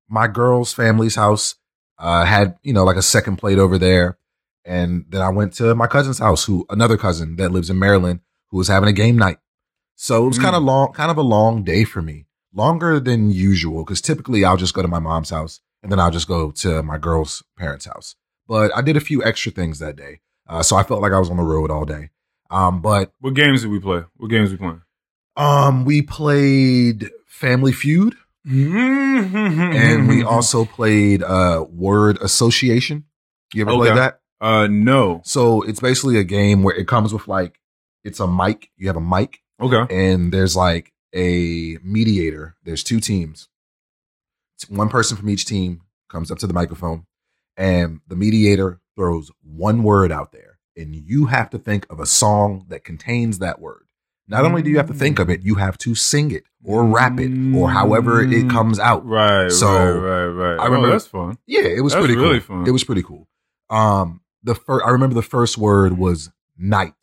[0.08, 1.56] my girl's family's house.
[1.98, 4.18] Uh, had you know like a second plate over there,
[4.64, 8.20] and then I went to my cousin's house, who another cousin that lives in Maryland,
[8.50, 9.38] who was having a game night.
[9.94, 10.42] So it was Mm.
[10.42, 14.44] kind of long, kind of a long day for me longer than usual because typically
[14.44, 17.42] I'll just go to my mom's house and then I'll just go to my girl's
[17.56, 18.14] parents' house.
[18.48, 21.18] But I did a few extra things that day, uh, so I felt like I
[21.18, 22.10] was on the road all day.
[22.50, 24.02] Um, but What games did we play?
[24.16, 24.82] What games we playing?
[25.36, 33.04] um, we played Family Feud and and we also played uh, Word Association.
[33.54, 33.88] You ever Okay.
[33.90, 34.20] played that?
[34.42, 35.22] Uh no.
[35.24, 37.58] So it's basically a game where it comes with like
[38.04, 38.68] it's a mic.
[38.76, 39.86] You have a mic Okay.
[39.94, 42.56] and there's like a mediator.
[42.64, 43.48] There's two teams.
[44.56, 47.06] It's One person from each team comes up to the microphone,
[47.56, 52.06] and the mediator throws one word out there, and you have to think of a
[52.06, 53.84] song that contains that word.
[54.28, 56.84] Not only do you have to think of it, you have to sing it or
[56.84, 59.04] rap it or however it comes out.
[59.04, 59.50] Right.
[59.50, 60.60] So, right, right, right.
[60.60, 61.38] I remember- oh, that's fun.
[61.46, 62.56] Yeah, it was That's pretty really cool.
[62.58, 62.66] fun.
[62.66, 63.28] It was pretty cool.
[63.68, 66.94] Um, the first I remember the first word was night.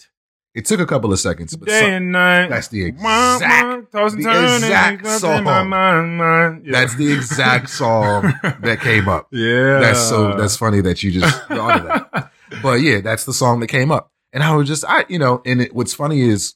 [0.55, 2.47] It took a couple of seconds, but Day so- and night.
[2.49, 6.61] that's the exact- wah, toss and the exact it's up in my song.
[6.65, 6.71] Yeah.
[6.71, 9.27] that's the exact song that came up.
[9.31, 9.79] yeah.
[9.79, 12.31] That's so that's funny that you just thought of that.
[12.63, 14.11] But yeah, that's the song that came up.
[14.33, 16.55] And I was just I you know, and it, what's funny is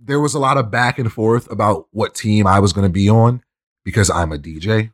[0.00, 2.92] there was a lot of back and forth about what team I was going to
[2.92, 3.42] be on
[3.84, 4.90] because I'm a DJ.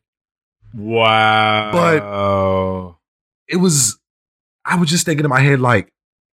[0.74, 1.70] Wow.
[1.72, 2.96] But-
[3.52, 3.98] It was
[4.64, 5.92] I was just thinking in my head like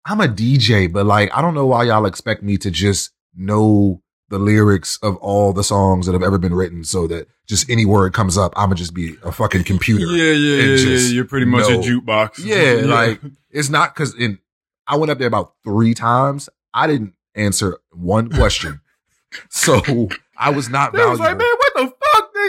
[0.05, 4.01] I'm a DJ, but like I don't know why y'all expect me to just know
[4.29, 7.85] the lyrics of all the songs that have ever been written so that just any
[7.85, 10.05] word comes up, I'm gonna just be a fucking computer.
[10.05, 11.09] yeah, yeah, yeah, yeah.
[11.09, 12.39] You're pretty much a jukebox.
[12.45, 14.39] Yeah, like it's not because in
[14.87, 16.47] I went up there about three times.
[16.73, 18.79] I didn't answer one question,
[19.49, 21.93] so I was not They was like, man, what the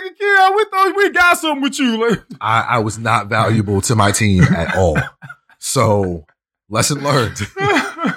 [0.00, 0.56] nigga?
[0.56, 2.08] We thought we got something with you.
[2.10, 4.98] Like, I, I was not valuable to my team at all.
[5.58, 6.26] So
[6.68, 7.36] lesson learned.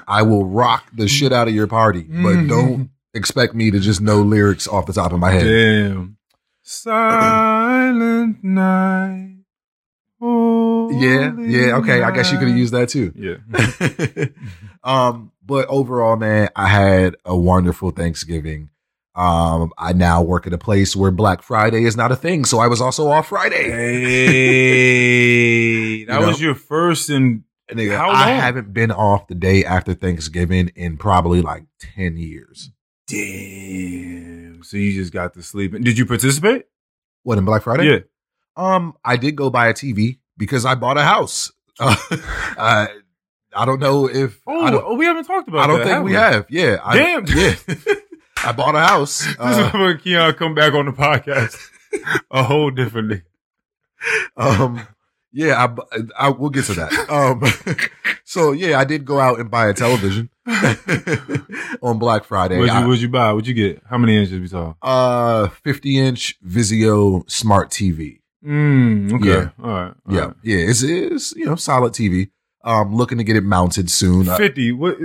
[0.07, 2.49] I will rock the shit out of your party, but Mhm.
[2.49, 5.43] don't expect me to just know lyrics off the top of my head.
[5.43, 6.17] Damn.
[6.63, 9.31] Silent night.
[10.21, 12.01] Yeah, yeah, okay.
[12.01, 13.11] I guess you could have used that too.
[13.15, 14.25] Yeah.
[14.83, 18.69] um, but overall, man, I had a wonderful Thanksgiving.
[19.15, 22.60] Um, I now work at a place where Black Friday is not a thing, so
[22.60, 23.71] I was also off Friday.
[24.65, 26.28] Hey, that know?
[26.28, 30.97] was your first and Nigga, How I haven't been off the day after Thanksgiving in
[30.97, 32.69] probably like ten years.
[33.08, 34.62] damn.
[34.63, 35.71] So you just got to sleep.
[35.71, 36.65] Did you participate?
[37.23, 37.86] What in Black Friday?
[37.89, 37.99] Yeah.
[38.56, 41.51] Um, I did go buy a TV because I bought a house.
[41.78, 41.93] Uh,
[42.58, 42.88] I,
[43.54, 45.93] I don't know if Oh, I oh, we haven't talked about I don't that, think
[45.95, 46.45] have we have.
[46.49, 46.78] Yeah.
[46.82, 47.25] I, Damn.
[47.28, 47.56] Yeah.
[48.45, 49.25] I bought a house.
[49.25, 51.58] This Uh, is when Keon come back on the podcast.
[52.31, 53.21] a whole different day.
[54.38, 54.86] um,
[55.31, 57.10] yeah, I, I, we'll get to that.
[57.10, 57.41] Um,
[58.23, 60.29] so yeah, I did go out and buy a television
[61.81, 62.58] on Black Friday.
[62.58, 63.34] What'd you, I- what'd you buy?
[63.34, 63.81] What'd you get?
[63.89, 64.73] How many inches we saw?
[64.81, 68.19] uh, 50 inch Vizio smart TV.
[68.45, 69.27] Mm, okay.
[69.27, 69.49] Yeah.
[69.63, 69.93] All right.
[70.08, 70.34] all Yeah.
[70.43, 70.58] Yeah.
[70.69, 72.29] It's, it's, you know, solid TV.
[72.67, 74.25] Um, looking to get it mounted soon.
[74.25, 74.38] right.
[74.38, 74.71] 50.
[74.71, 74.97] What,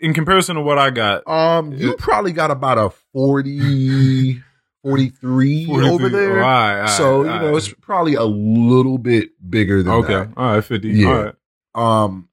[0.00, 4.40] in comparison to what I got, Um, you probably got about a 40,
[4.82, 6.10] 43, over 43.
[6.10, 6.30] there.
[6.30, 10.12] All right, all right, so, you know, it's probably a little bit bigger than Okay.
[10.14, 10.28] that.
[10.36, 10.64] All right.
[10.64, 10.88] 50.
[10.90, 11.08] Yeah.
[11.08, 11.34] All right.
[12.04, 12.28] Um,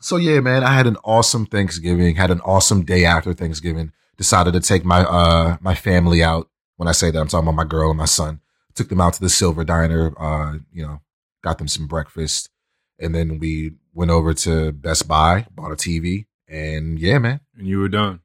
[0.00, 4.52] so yeah, man, I had an awesome Thanksgiving, had an awesome day after Thanksgiving, decided
[4.54, 6.48] to take my, uh, my family out.
[6.76, 8.40] When I say that, I'm talking about my girl and my son.
[8.74, 11.00] Took them out to the Silver Diner, uh, you know,
[11.42, 12.50] got them some breakfast.
[12.98, 17.40] And then we went over to Best Buy, bought a TV, and yeah, man.
[17.56, 18.20] And you were done.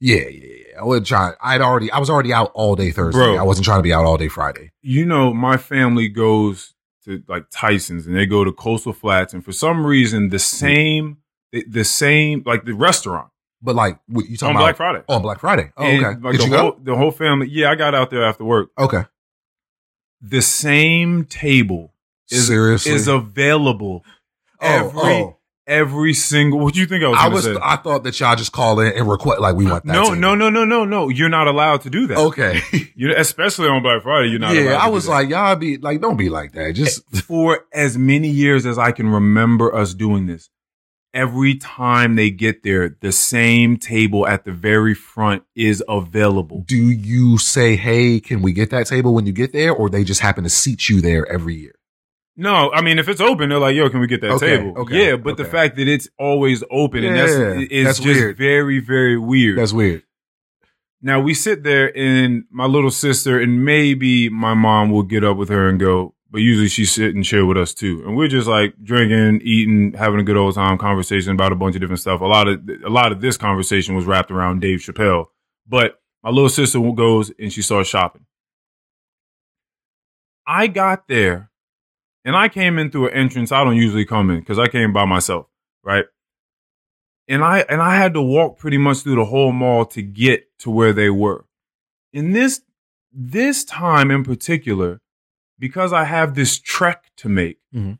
[0.00, 0.80] Yeah, yeah, yeah.
[0.80, 1.34] I wasn't trying.
[1.40, 3.18] I'd already, I was already out all day Thursday.
[3.18, 3.38] Bro.
[3.38, 4.70] I wasn't trying to be out all day Friday.
[4.82, 9.44] You know, my family goes to like Tyson's and they go to Coastal Flats, and
[9.44, 10.40] for some reason, the mm.
[10.40, 11.18] same,
[11.52, 13.30] the, the same, like the restaurant
[13.62, 15.04] But like, what, you talking about on talking Black Friday.
[15.08, 15.72] on Black Friday?
[15.76, 16.20] Oh, And, okay.
[16.20, 16.80] Like Did the you go?
[16.82, 17.48] the whole family.
[17.48, 18.70] Yeah, I got out there after work.
[18.78, 19.04] Okay.
[20.20, 21.93] The same table
[22.30, 24.04] is Seriously, is available
[24.60, 25.38] Oh, every oh.
[25.66, 26.60] every single.
[26.60, 27.18] What do you think I was?
[27.18, 27.44] I was.
[27.44, 27.56] say?
[27.62, 29.92] I thought that y'all just call in and request like we want that.
[29.92, 30.16] no, table.
[30.16, 31.08] no, no, no, no, no.
[31.08, 32.18] You're not allowed to do that.
[32.18, 32.60] Okay.
[32.96, 34.28] You especially on Black Friday.
[34.28, 34.52] You're not.
[34.52, 36.72] allowed yeah, I was like, y'all be like, don't be like that.
[36.74, 40.48] Just eh, for as many years as I can remember us doing this,
[41.12, 46.62] every time they get there, the same table at the very front is available.
[46.66, 50.04] do you say, hey, can we get that table when you get there, or they
[50.04, 51.74] just happen to seat you there every year?
[52.36, 54.74] No, I mean if it's open, they're like, "Yo, can we get that Okay, table?"
[54.78, 57.32] okay, yeah, but the fact that it's always open and that's
[57.70, 58.36] is that's just weird.
[58.36, 59.58] very, very weird.
[59.58, 60.02] That's weird.
[61.00, 65.36] now we sit there, and my little sister and maybe my mom will get up
[65.36, 68.26] with her and go, but usually she sit and chill with us too, and we're
[68.26, 72.00] just like drinking, eating, having a good old time, conversation about a bunch of different
[72.00, 72.20] stuff.
[72.20, 75.26] A lot of a lot of this conversation was wrapped around Dave Chappelle,
[75.68, 78.24] but my little sister goes and she starts shopping.
[80.46, 81.50] I got there,
[82.24, 84.92] and I came in through an entrance I don't usually come in because I came
[84.92, 85.46] by myself,
[85.82, 86.04] right?
[87.28, 90.46] And I and I had to walk pretty much through the whole mall to get
[90.60, 91.46] to where they were.
[92.12, 92.60] In this
[93.12, 95.00] this time in particular,
[95.58, 97.98] because I have this trek to make, Mhm.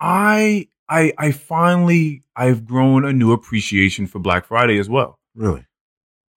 [0.00, 5.18] I I I finally I've grown a new appreciation for Black Friday as well.
[5.34, 5.66] Really?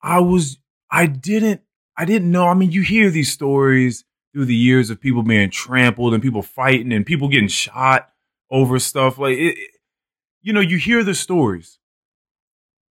[0.02, 0.60] I was
[0.92, 1.62] I didn't
[1.98, 2.48] I didn't know.
[2.48, 4.06] I mean, you hear these stories
[4.38, 8.08] through the years of people being trampled and people fighting and people getting shot
[8.52, 9.72] over stuff like it, it-
[10.44, 11.80] you know, you hear the stories.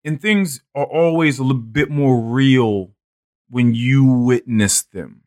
[0.05, 2.91] And things are always a little bit more real
[3.49, 5.23] when you witness them,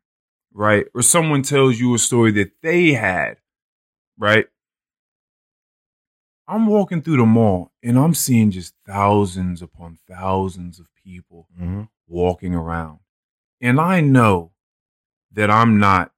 [0.52, 0.86] right?
[0.94, 3.38] Or someone tells you a story that they had,
[4.16, 4.46] right?
[6.46, 11.88] I'm walking through the mall and I'm seeing just thousands upon thousands of people Mhm.
[12.06, 13.00] walking around.
[13.60, 14.52] And I know
[15.34, 16.12] that I'm not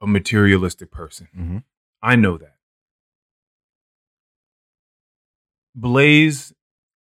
[0.00, 1.28] a materialistic person.
[1.36, 1.64] Mhm.
[2.02, 2.56] I know that.
[5.74, 6.52] Blaze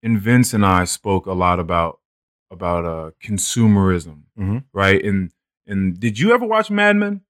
[0.03, 2.01] and Vince and I spoke a lot about
[2.51, 4.65] about uh consumerism, Mhm.
[4.73, 5.03] right?
[5.05, 5.33] And
[5.67, 7.23] and did you ever watch Mad Men?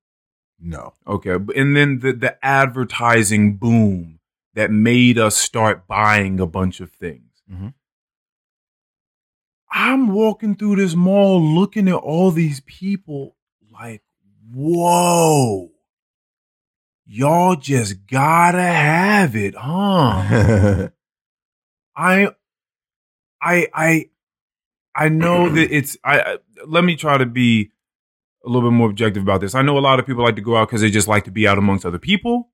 [0.61, 0.95] No.
[1.07, 4.21] Okay, and then the the advertising boom
[4.55, 7.43] that made us start buying a bunch of things.
[7.51, 7.75] Mhm.
[9.71, 13.37] I'm walking through this mall looking at all these people
[13.73, 14.03] like,
[14.53, 15.71] whoa,
[17.07, 20.89] y'all just gotta have it, huh?
[21.97, 22.31] I,
[23.41, 24.09] I, I,
[24.95, 25.97] I know that it's.
[26.03, 27.71] I, I let me try to be
[28.45, 29.55] a little bit more objective about this.
[29.55, 31.31] I know a lot of people like to go out because they just like to
[31.31, 32.51] be out amongst other people.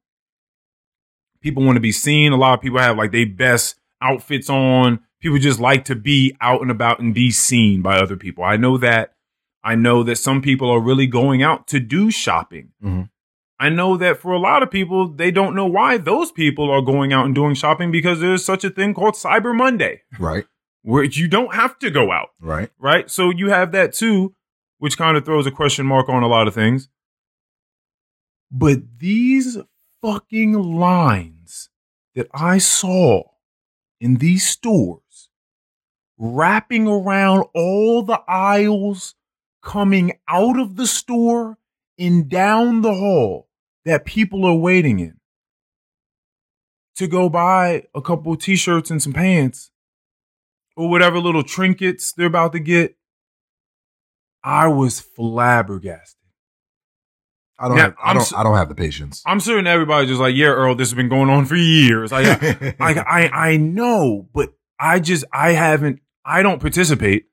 [1.40, 2.32] People want to be seen.
[2.32, 5.00] A lot of people have like their best outfits on.
[5.24, 8.44] People just like to be out and about and be seen by other people.
[8.44, 9.14] I know that.
[9.62, 12.72] I know that some people are really going out to do shopping.
[12.84, 13.08] Mhm.
[13.58, 16.82] I know that for a lot of people, they don't know why those people are
[16.82, 20.44] going out and doing shopping because there's such a thing called Cyber Monday right.
[20.82, 22.68] where you don't have to go out Right.
[22.78, 23.10] right?
[23.10, 24.34] So you have that too,
[24.76, 26.90] which kind of throws a question mark on a lot of things.
[28.50, 29.56] But these
[30.02, 31.70] fucking lines
[32.14, 33.22] that I saw
[34.00, 35.00] in these stores,
[36.18, 39.14] wrapping around all the aisles,
[39.62, 41.58] coming out of the store
[41.98, 43.48] and down the hall
[43.84, 45.16] that people are waiting in
[46.96, 49.70] to go buy a couple of t-shirts and some pants
[50.76, 52.96] or whatever little trinkets they're about to get.
[54.42, 56.18] I was flabbergasted.
[57.58, 57.76] I don't.
[57.76, 58.32] Now, have, I don't.
[58.36, 59.22] I don't have the patience.
[59.24, 62.12] I'm certain everybody's just like, yeah, Earl, this has been going on for years.
[62.12, 67.26] I, I, I, I know, but I just, I haven't, I don't participate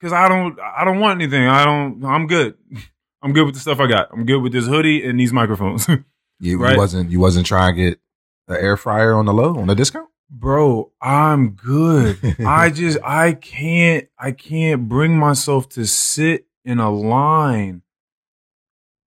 [0.00, 1.46] because I don't, I don't want anything.
[1.46, 2.54] I don't, I'm good.
[3.22, 4.08] I'm good with the stuff I got.
[4.12, 5.86] I'm good with this hoodie and these microphones.
[6.38, 6.72] You, Right.
[6.72, 7.10] you wasn't.
[7.10, 8.00] You wasn't trying to get
[8.46, 10.10] the air fryer on the low on the discount.
[10.28, 12.18] Bro, I'm good.
[12.46, 17.80] I just I can't I can't bring myself to sit in a line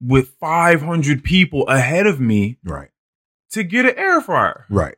[0.02, 2.90] with 500 people ahead of me Right.
[3.52, 4.66] to get an air fryer.
[4.70, 4.96] Right.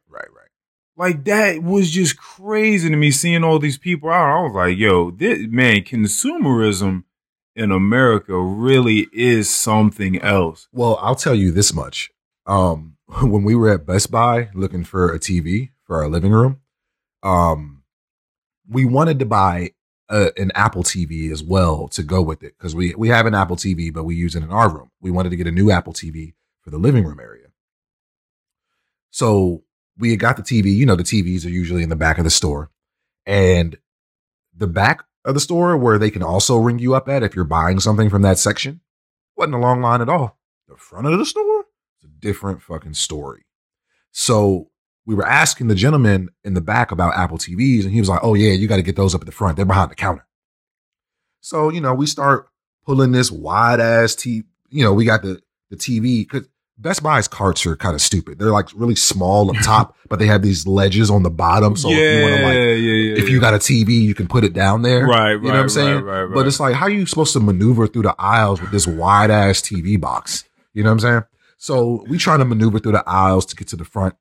[1.01, 4.37] Like that was just crazy to me seeing all these people out.
[4.37, 7.05] I was like, yo, this man, consumerism
[7.55, 10.67] in America really is something else.
[10.71, 12.11] Well, I'll tell you this much.
[12.45, 16.59] Um, when we were at Best Buy looking for a TV for our living room,
[17.23, 17.81] um,
[18.69, 19.71] we wanted to buy
[20.07, 23.33] a, an Apple TV as well to go with it because we we have an
[23.33, 24.91] Apple TV, but we use it in our room.
[25.01, 27.47] We wanted to get a new Apple TV for the living room area.
[29.09, 29.63] So
[30.01, 30.75] we had got the TV.
[30.75, 32.69] You know, the TVs are usually in the back of the store,
[33.25, 33.77] and
[34.55, 37.45] the back of the store where they can also ring you up at if you're
[37.45, 38.81] buying something from that section
[39.37, 40.37] wasn't a long line at all.
[40.67, 43.45] The front of the store it's a different fucking story.
[44.11, 44.69] So
[45.05, 48.21] we were asking the gentleman in the back about Apple TVs, and he was like,
[48.23, 49.55] "Oh yeah, you got to get those up at the front.
[49.55, 50.25] They're behind the counter."
[51.39, 52.49] So you know, we start
[52.85, 54.43] pulling this wide ass TV.
[54.69, 56.47] You know, we got the the TV because
[56.81, 58.39] Best Buy's carts are kind of stupid.
[58.39, 61.75] They're like really small up top, but they have these ledges on the bottom.
[61.75, 63.17] So yeah, if you want to like, yeah, yeah.
[63.17, 65.05] if you got a TV, you can put it down there.
[65.05, 66.01] right, right, You know what I'm saying?
[66.01, 68.71] Right, right, But it's like, how are you supposed to maneuver through the aisles with
[68.71, 70.43] this wide ass TV box?
[70.73, 71.23] You know what I'm saying?
[71.57, 74.15] So we trying to maneuver through the aisles to get to the front.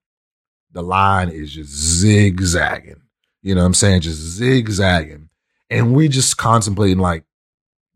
[0.73, 3.01] The line is just zigzagging.
[3.43, 4.03] You know what I'm saying?
[4.03, 5.31] Just zigzagging.
[5.71, 7.25] And we just contemplating like,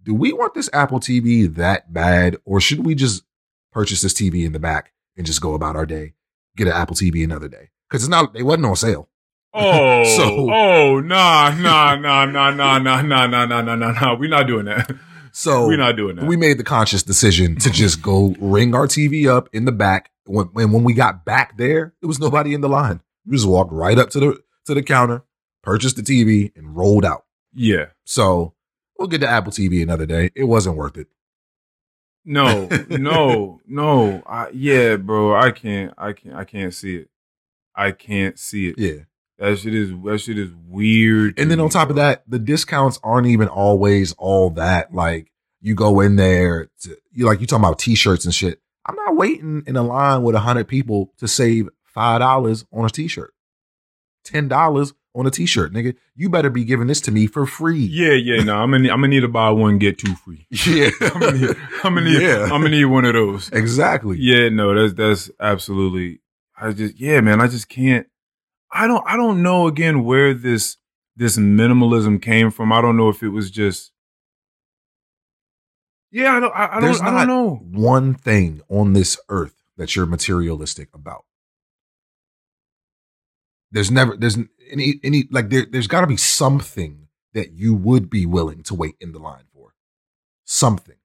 [0.03, 2.37] do we want this Apple TV that bad?
[2.45, 3.23] Or should we just
[3.75, 6.14] purchase this TV in the back and just go about our day?
[6.57, 7.70] Get an Apple TV another day.
[7.91, 9.09] Cause it's not, they wasn't on sale.
[9.53, 14.18] Oh, So- oh, nah, nah, nah, nah, nah, nah, nah, nah, nah, nah, nah, nah.
[14.18, 14.91] We're not doing that.
[15.37, 16.27] So We're not doing that.
[16.27, 20.11] we made the conscious decision to just go ring our TV up in the back.
[20.27, 23.01] When, when when we got back there, there was nobody in the line.
[23.27, 25.25] We just walked right up to the to the counter,
[25.64, 27.25] purchased the TV, and rolled out.
[27.53, 27.87] yeah.
[28.05, 28.55] So
[28.97, 30.31] we'll get the Apple TV another day.
[30.37, 31.09] It wasn't worth it.
[32.25, 34.22] No, no, no.
[34.27, 35.35] I, yeah, bro.
[35.35, 35.93] I can't.
[35.99, 36.35] I can't.
[36.35, 37.09] I can't see it.
[37.75, 38.79] I can't see it.
[38.79, 39.03] Yeah.
[39.39, 39.91] That shit is.
[39.91, 41.39] That shit is weird.
[41.39, 44.95] And then on top of that, the discounts aren't even always all that.
[44.95, 48.61] Like you go in there, to, you like you talking about t-shirts and shit.
[48.87, 52.85] I'm not waiting in a line with a hundred people to save five dollars on
[52.85, 53.33] a t-shirt,
[54.25, 55.95] ten dollars on a t-shirt, nigga.
[56.17, 57.79] You better be giving this to me for free.
[57.85, 58.43] Yeah, yeah.
[58.43, 58.91] No, I'm gonna.
[58.91, 60.47] I'm gonna need to buy one get two free.
[60.67, 61.57] Yeah, I'm gonna need.
[61.85, 62.23] I'm gonna need.
[62.23, 62.43] Yeah.
[62.45, 63.49] I'm gonna need one of those.
[63.51, 64.17] exactly.
[64.19, 66.21] Yeah, no, that's that's absolutely
[66.57, 68.07] I just yeah, man, I just can't.
[68.73, 70.77] I don't I don't know again where this
[71.17, 72.73] this minimalism came from.
[72.73, 73.93] I don't know if it was just.
[76.11, 76.55] Yeah, I don't.
[76.55, 77.03] I, I don't.
[77.03, 77.55] I not don't know.
[77.81, 81.25] one thing on this earth that you're materialistic about.
[83.73, 84.39] There's never there's
[84.75, 88.75] any any like there there's got to be something that you would be willing to
[88.75, 89.75] wait in the line for.
[90.45, 90.97] Something.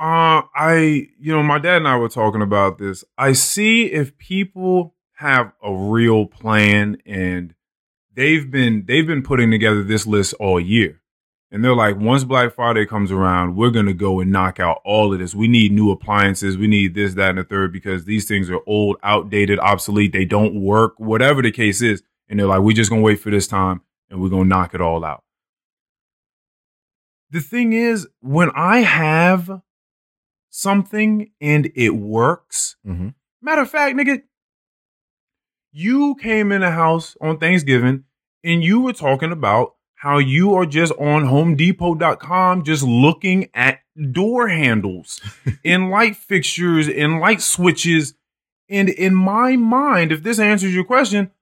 [0.00, 3.02] Uh, I, you know, my dad and I were talking about this.
[3.16, 7.52] I see if people have a real plan and
[8.14, 11.00] they've been they've been putting together this list all year.
[11.50, 15.12] And they're like, once Black Friday comes around, we're gonna go and knock out all
[15.12, 15.34] of this.
[15.34, 18.60] We need new appliances, we need this, that, and the third, because these things are
[18.66, 22.02] old, outdated, obsolete, they don't work, whatever the case is.
[22.28, 23.80] And they're like, we're just gonna wait for this time
[24.10, 25.24] and we're gonna knock it all out.
[27.30, 29.62] The thing is, when I have
[30.50, 32.76] something and it works.
[32.86, 33.14] Mhm.
[33.40, 34.22] Matter of fact, nigga,
[35.72, 38.04] you came in the house on Thanksgiving
[38.44, 43.80] and you were talking about how you are just on homedepot.com just looking at
[44.12, 45.20] door handles
[45.64, 48.14] and light fixtures and light switches.
[48.68, 51.32] And in my mind, if this answers your question,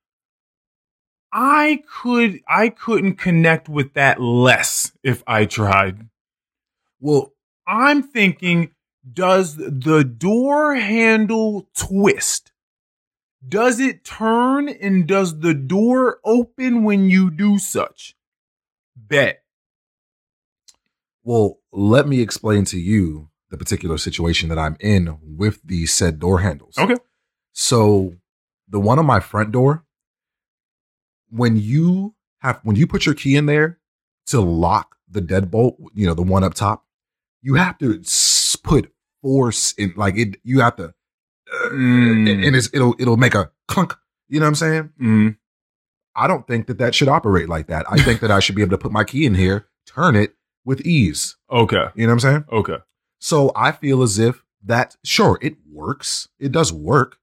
[1.30, 6.08] I could I couldn't connect with that less if I tried.
[6.98, 7.34] Well,
[7.66, 8.70] I'm thinking,
[9.12, 12.52] does the door handle twist?
[13.46, 18.16] Does it turn and does the door open when you do such?
[19.08, 19.42] Bet.
[21.22, 26.18] well, let me explain to you the particular situation that I'm in with the said
[26.18, 26.76] door handles.
[26.78, 26.96] Okay.
[27.52, 28.14] So
[28.68, 29.84] the one on my front door,
[31.30, 33.78] when you have when you put your key in there
[34.26, 36.84] to lock the deadbolt, you know, the one up top,
[37.42, 38.02] you have to
[38.62, 38.92] put
[39.22, 40.84] force in like it you have to
[41.52, 42.46] uh, Mm.
[42.46, 43.94] and it's, it'll it'll make a clunk,
[44.28, 44.90] you know what I'm saying?
[45.00, 45.36] Mm.
[46.16, 47.84] I don't think that that should operate like that.
[47.90, 50.34] I think that I should be able to put my key in here, turn it
[50.64, 51.36] with ease.
[51.50, 51.86] Okay.
[51.94, 52.44] You know what I'm saying?
[52.50, 52.78] Okay.
[53.18, 56.28] So I feel as if that, sure, it works.
[56.38, 57.18] It does work.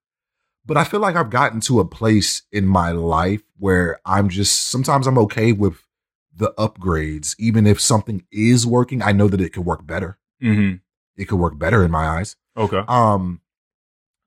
[0.65, 4.67] But I feel like I've gotten to a place in my life where I'm just,
[4.69, 5.85] sometimes I'm okay with
[6.33, 7.35] the upgrades.
[7.37, 10.17] Even if something is working, I know that it could work better.
[10.41, 10.75] Mm-hmm.
[11.17, 12.37] It could work better in my eyes.
[12.55, 12.81] Okay.
[12.87, 13.41] Um,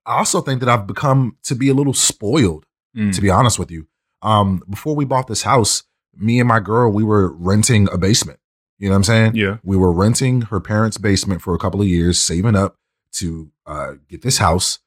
[0.05, 3.14] I also think that I've become to be a little spoiled Mm.
[3.14, 3.87] to be honest with you.
[4.27, 5.85] Um, before we bought this house,
[6.16, 8.41] me and my girl, we were renting a basement.
[8.79, 9.37] You know what I'm saying?
[9.37, 9.59] Yeah.
[9.62, 12.77] We were renting her parents' basement for a couple of years, saving up
[13.12, 14.81] to uh, get this house.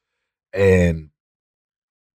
[0.52, 1.10] And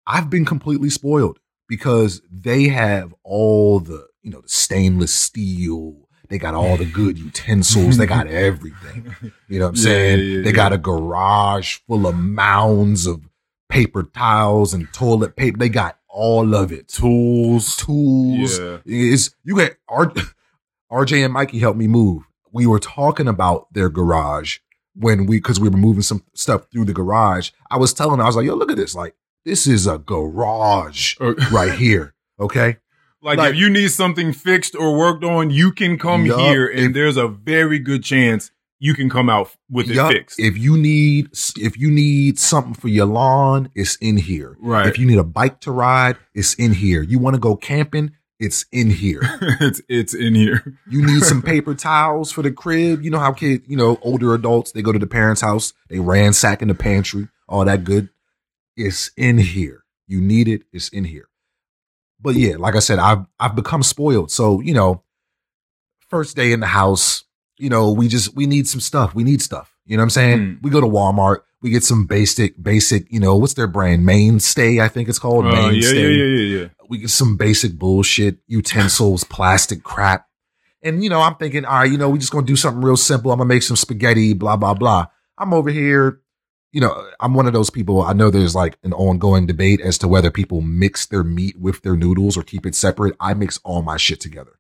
[0.07, 5.97] I've been completely spoiled because they have all the, you know, the stainless steel.
[6.29, 7.97] They got all the good utensils.
[7.97, 9.15] they got everything.
[9.49, 10.19] You know what I'm Yeah, saying?
[10.21, 10.57] yeah, they yeah.
[10.57, 13.23] got a garage full of mounds of
[13.69, 15.59] paper towels and toilet paper.
[15.59, 16.89] They got all of it.
[16.89, 17.77] Tools.
[17.77, 18.59] Tools.
[18.59, 18.79] Yeah.
[18.87, 20.13] Is you get R,
[20.91, 22.23] RJ and Mikey helped me move.
[22.53, 24.59] We were talking about their garage
[24.95, 27.51] when we because we were moving some stuff through the garage.
[27.71, 28.95] I was telling her, I was like, yo, look at this.
[28.95, 32.15] Like, this is a garage Uh, right here.
[32.39, 32.77] Okay.
[33.21, 36.87] Like, Like- if you need something fixed or worked on, you can come here and
[36.87, 40.13] If- there's a very good chance you can come out with it Yup.
[40.13, 40.39] fixed.
[40.39, 44.57] If you need if you need something for your lawn, it's in here.
[44.61, 44.87] right.
[44.87, 47.03] If you need a bike to ride, it's in here.
[47.03, 49.21] You want to go camping, it's in here.
[49.61, 50.79] it's it's in here.
[50.89, 53.03] You need some paper towels for the crib.
[53.03, 56.01] You know how kid, you know, older adults, they go to the parents' house, they
[56.01, 58.09] ransack in the pantry, all that good.
[58.77, 59.85] It's in here.
[60.07, 61.29] You need it, it's in here.
[62.21, 64.31] But yeah, like I said, I've I've become spoiled.
[64.31, 65.03] So, you know,
[66.09, 67.25] first day in the house,
[67.57, 69.15] you know, we just we need some stuff.
[69.15, 69.75] We need stuff.
[69.87, 70.39] You know what I'm saying?
[70.39, 70.63] Mm.
[70.63, 74.05] We go to Walmart, we get some basic, basic, you know, what's their brand?
[74.05, 75.47] Mainstay, I think it's called.
[75.47, 76.69] Uh, yeah, Mainstay yeah, yeah, yeah, yeah.
[76.91, 80.27] we get some basic bullshit, utensils, plastic crap.
[80.83, 82.83] And, you know, I'm thinking, all right, you know, we just going to do something
[82.83, 83.33] real simple.
[83.33, 85.07] I'm going to make some spaghetti, blah, blah, blah.
[85.39, 86.21] I'm over here.
[86.73, 88.03] You know, I'm one of those people.
[88.03, 91.81] I know there's like an ongoing debate as to whether people mix their meat with
[91.81, 93.17] their noodles or keep it separate.
[93.21, 94.59] I mix all my shit together.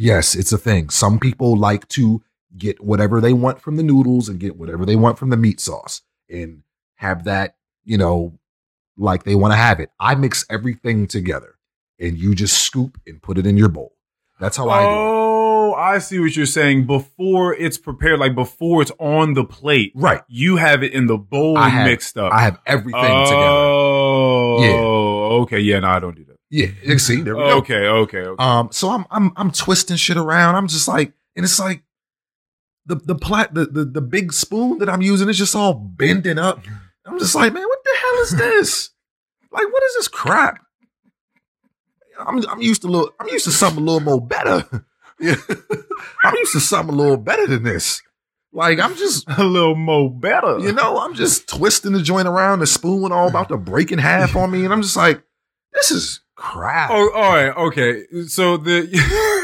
[0.00, 0.90] Yes, it's a thing.
[0.90, 2.22] Some people like to
[2.56, 5.58] get whatever they want from the noodles and get whatever they want from the meat
[5.60, 6.62] sauce and
[6.94, 8.38] have that, you know,
[8.96, 9.90] like they want to have it.
[9.98, 11.56] I mix everything together
[11.98, 13.92] and you just scoop and put it in your bowl.
[14.38, 14.92] That's how I do it.
[14.92, 16.86] Oh, I see what you're saying.
[16.86, 20.22] Before it's prepared, like before it's on the plate, Right.
[20.28, 22.32] you have it in the bowl have- mixed up.
[22.32, 23.34] I have everything together.
[23.36, 25.42] oh, Yeah.
[25.42, 25.58] okay.
[25.58, 26.27] Yeah, no, I don't do that.
[26.50, 26.68] Yeah.
[26.82, 27.58] you See, there we go.
[27.58, 28.42] Okay, okay, okay.
[28.42, 30.54] Um, so I'm I'm I'm twisting shit around.
[30.54, 31.82] I'm just like, and it's like
[32.86, 36.38] the the plat the, the the big spoon that I'm using is just all bending
[36.38, 36.60] up.
[37.06, 38.90] I'm just like, man, what the hell is this?
[39.52, 40.58] like, what is this crap?
[42.18, 44.84] I'm I'm used to little I'm used to something a little more better.
[45.20, 45.34] Yeah.
[46.22, 48.00] I'm used to something a little better than this.
[48.52, 50.60] Like I'm just A little more better.
[50.60, 53.98] you know, I'm just twisting the joint around, the spoon all about to break in
[53.98, 55.20] half on me, and I'm just like,
[55.72, 56.90] this is crap.
[56.90, 57.54] Oh, all right.
[57.56, 58.06] Okay.
[58.26, 58.88] So the.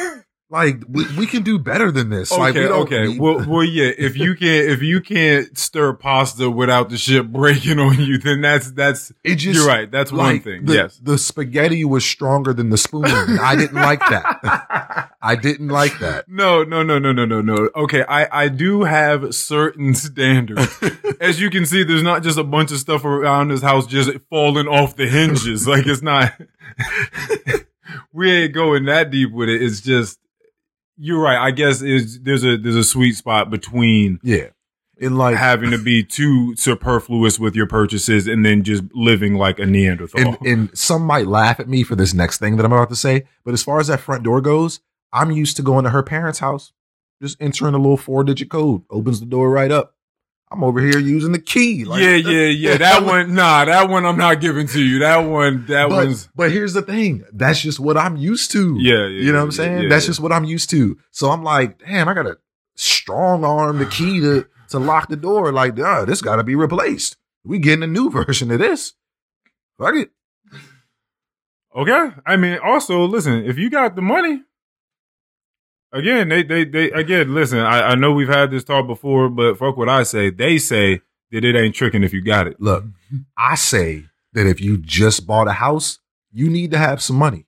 [0.51, 2.31] Like we, we can do better than this.
[2.31, 3.09] like we Okay, okay.
[3.09, 3.91] need- Well, well, yeah.
[3.97, 8.43] If you can't, if you can't stir pasta without the shit breaking on you, then
[8.43, 9.11] that's that's.
[9.25, 9.91] it just you're right.
[9.91, 10.67] That's one thing.
[10.67, 11.01] the, yes.
[11.03, 13.07] the spaghetti was stronger than the spoon.
[13.07, 15.11] I didn't like that.
[15.23, 16.29] I didn't like that.
[16.29, 17.71] No, no, no, no, no, no, no.
[17.75, 20.79] Okay, I I do have certain standards.
[21.21, 24.11] As you can see, there's not just a bunch of stuff around this house just
[24.31, 25.67] falling off the hinges.
[25.67, 26.33] like it's not.
[28.13, 29.63] we ain't going that deep with it.
[29.63, 30.19] It's just.
[30.97, 31.39] You're right.
[31.39, 34.49] I guess is there's a there's a sweet spot between Yeah,
[35.01, 39.59] and like having to be too superfluous with your purchases and then just living like
[39.59, 40.21] a Neanderthal.
[40.21, 42.97] and, and some might laugh at me for this next thing that I'm about to
[42.97, 44.81] say, but as far as that front door goes,
[45.13, 46.73] I'm used to going to her parents' house,
[47.21, 49.94] just entering a little four digit code, opens the door right up.
[50.55, 51.85] I'm over here using the key.
[51.85, 52.77] Like, yeah, yeah, yeah.
[52.85, 55.01] That one, nah, that one I'm not giving to you.
[55.01, 56.29] That one, that but, one's.
[56.37, 57.25] but here's the thing.
[57.33, 58.77] That's just what I'm used to.
[58.79, 59.83] Yeah, yeah, You know what I'm saying?
[59.83, 60.11] yeah, That's yeah.
[60.11, 60.97] just what I'm used to.
[61.11, 62.39] So I'm like, damn, I gotta
[62.77, 65.51] strong arm the key to to lock the door.
[65.53, 67.17] Like, uh, this gotta be replaced.
[67.45, 68.93] We getting a new version of this.
[69.79, 70.11] Fuck it.
[71.75, 72.11] Okay.
[72.25, 74.43] I mean, also, listen, if you got the money,
[75.95, 79.57] again, they, they, they, again, listen, I, I know we've had this talk before, but
[79.59, 80.29] fuck what I say.
[80.31, 82.61] They say that it ain't tricking if you got it.
[82.61, 82.85] Look,
[83.39, 85.99] I say that if you just bought a house,
[86.33, 87.47] you need to have some money.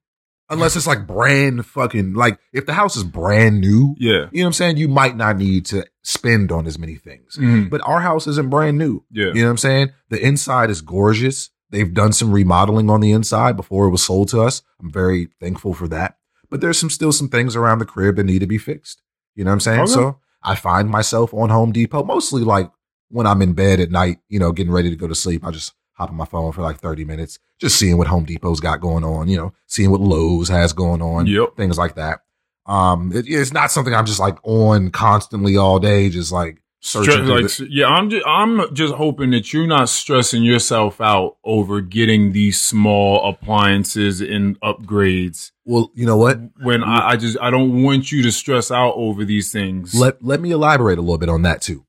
[0.48, 4.28] Unless it's like brand fucking like if the house is brand new, Yeah.
[4.30, 4.76] you know what I'm saying?
[4.76, 7.36] You might not need to spend on as many things.
[7.36, 7.68] Mhm.
[7.68, 9.02] But our house isn't brand new.
[9.10, 9.26] Yeah.
[9.34, 9.88] You know what I'm saying?
[10.08, 11.50] The inside is gorgeous.
[11.70, 14.62] They've done some remodeling on the inside before it was sold to us.
[14.80, 16.16] I'm very thankful for that.
[16.50, 19.02] But there's some still some things around the crib that need to be fixed.
[19.34, 19.80] You know what I'm saying?
[19.80, 19.92] Okay.
[19.92, 22.70] So I find myself on Home Depot mostly like
[23.08, 25.44] when I'm in bed at night, you know, getting ready to go to sleep.
[25.46, 28.60] I just hop on my phone for like 30 minutes, just seeing what Home Depot's
[28.60, 31.56] got going on, you know, seeing what Lowe's has going on, Yep.
[31.56, 32.20] things like that.
[32.66, 36.62] Um, it- it's not something I'm just like on constantly all day, just like.
[36.86, 41.36] Stre- like, the- yeah, I'm just, I'm just hoping that you're not stressing yourself out
[41.42, 45.50] over getting these small appliances and upgrades.
[45.64, 46.38] well, you know what?
[46.62, 49.94] When I, I just, I don't want you to stress out over these things.
[49.94, 51.84] Let let me elaborate a little bit on that too.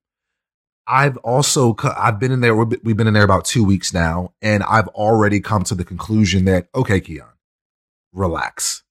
[0.88, 2.56] I've also I've been in there.
[2.56, 5.76] we've been- We've been in there about two weeks now, and I've already come to
[5.76, 7.28] the conclusion that okay, Keon,
[8.14, 8.84] relax.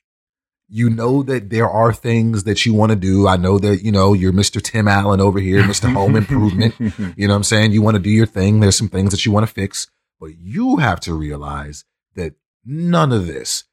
[0.69, 3.29] You know that there are things that you want to do.
[3.29, 4.61] I know that you know you're Mr.
[4.61, 5.93] Tim Allen over here, Mr.
[5.93, 6.75] Home Improvement.
[6.79, 7.73] You know what I'm saying?
[7.73, 8.61] You want to do your thing.
[8.61, 9.89] There's some things that you want to fix,
[10.19, 11.85] but you have to realize
[12.17, 13.65] that none of this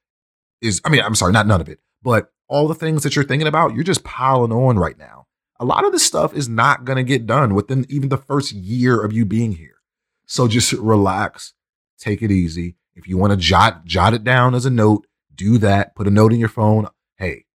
[0.61, 3.25] is, I mean, I'm sorry, not none of it, but all the things that you're
[3.25, 5.25] thinking about, you're just piling on right now.
[5.59, 8.51] A lot of this stuff is not going to get done within even the first
[8.51, 9.77] year of you being here.
[10.25, 11.53] So just relax,
[11.97, 12.75] take it easy.
[12.95, 15.95] If you want to jot, jot it down as a note, do that.
[15.95, 16.87] Put a note in your phone.
[17.17, 17.45] Hey,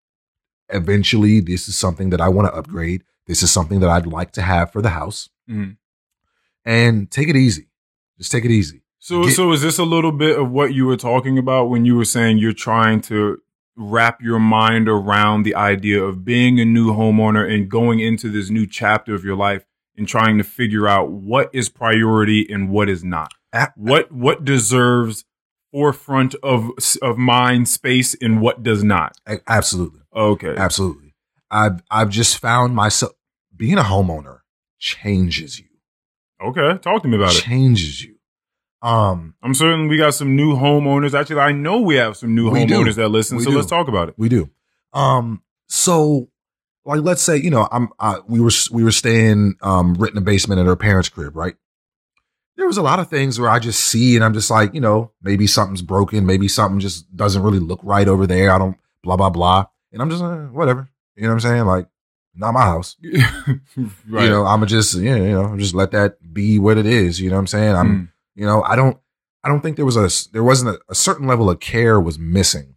[0.68, 3.04] eventually this is something that I want to upgrade.
[3.26, 5.76] This is something that I'd like to have for the house Mhm.
[6.64, 7.68] and take it easy.
[8.18, 8.82] Just take it easy.
[8.98, 11.84] So, Get- so is this a little bit of what you were talking about when
[11.84, 13.38] you were saying you're trying to
[13.76, 18.50] wrap your mind around the idea of being a new homeowner and going into this
[18.50, 19.64] new chapter of your life
[19.96, 23.32] and trying to figure out what is priority and what is not?
[23.52, 25.24] A- What what deserves
[25.72, 26.70] forefront of
[27.02, 29.16] of mind space and what does not?
[29.46, 30.00] Absolutely.
[30.14, 30.54] Okay.
[30.56, 31.14] Absolutely.
[31.50, 33.12] I've I've just found myself
[33.56, 34.40] being a homeowner
[34.78, 35.66] changes you.
[36.42, 36.78] Okay.
[36.78, 37.42] Talk to me about it.
[37.42, 38.14] Changes you.
[38.80, 41.18] Um, I'm certain we got some new homeowners.
[41.18, 42.74] Actually, I know we have some new We do.
[42.74, 43.36] homeowners that listen.
[43.38, 43.56] We so do.
[43.56, 44.14] let's talk about it.
[44.16, 44.50] we do.
[44.92, 46.28] Um, so
[46.84, 50.24] like let's say, you know, I'm I, we were we were staying um written in
[50.24, 51.56] the basement at our parents' crib, right?
[52.58, 54.80] There was a lot of things where I just see and I'm just like, you
[54.80, 58.50] know, maybe something's broken, maybe something just doesn't really look right over there.
[58.50, 59.64] I don't blah blah blah.
[59.92, 60.90] And I'm just uh, whatever.
[61.16, 61.64] You know what I'm saying?
[61.64, 61.86] Like,
[62.34, 62.96] not my house.
[63.02, 64.24] right.
[64.24, 67.20] You know, I'ma just yeah, you know, just let that be what it is.
[67.20, 67.74] You know what I'm saying?
[67.76, 68.08] I'm Mm.
[68.34, 68.98] you know, I don't
[69.44, 72.18] I don't think there was a there wasn't a, a certain level of care was
[72.18, 72.74] missing.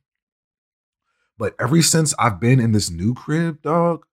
[1.39, 4.05] But ever since I've been in this new crib, dog,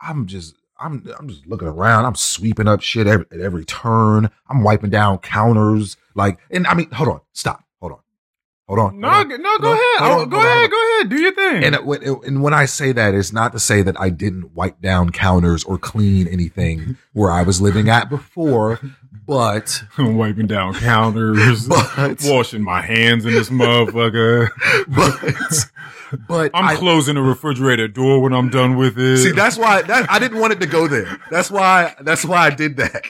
[0.00, 2.04] I'm just I'm I'm just looking around.
[2.04, 4.30] I'm sweeping up shit every, at every turn.
[4.48, 5.96] I'm wiping down counters.
[6.14, 7.98] Like, and I mean, hold on, stop, hold on.
[8.66, 8.98] Hold on.
[9.00, 9.84] No, hold no, go on, ahead.
[10.00, 10.70] Oh, on, go on, ahead.
[10.70, 11.10] Go ahead.
[11.10, 11.64] Do your thing.
[11.64, 14.08] And, uh, when- uh, and when I say that, it's not to say that I
[14.08, 18.80] didn't wipe down counters or clean anything where I was living at before,
[19.26, 24.50] but I'm wiping down counters, But- washing my hands in this motherfucker.
[24.88, 29.18] but but I'm I, closing the refrigerator door when I'm done with it.
[29.18, 31.20] see that's why that I didn't want it to go there.
[31.30, 33.04] That's why that's why I did that.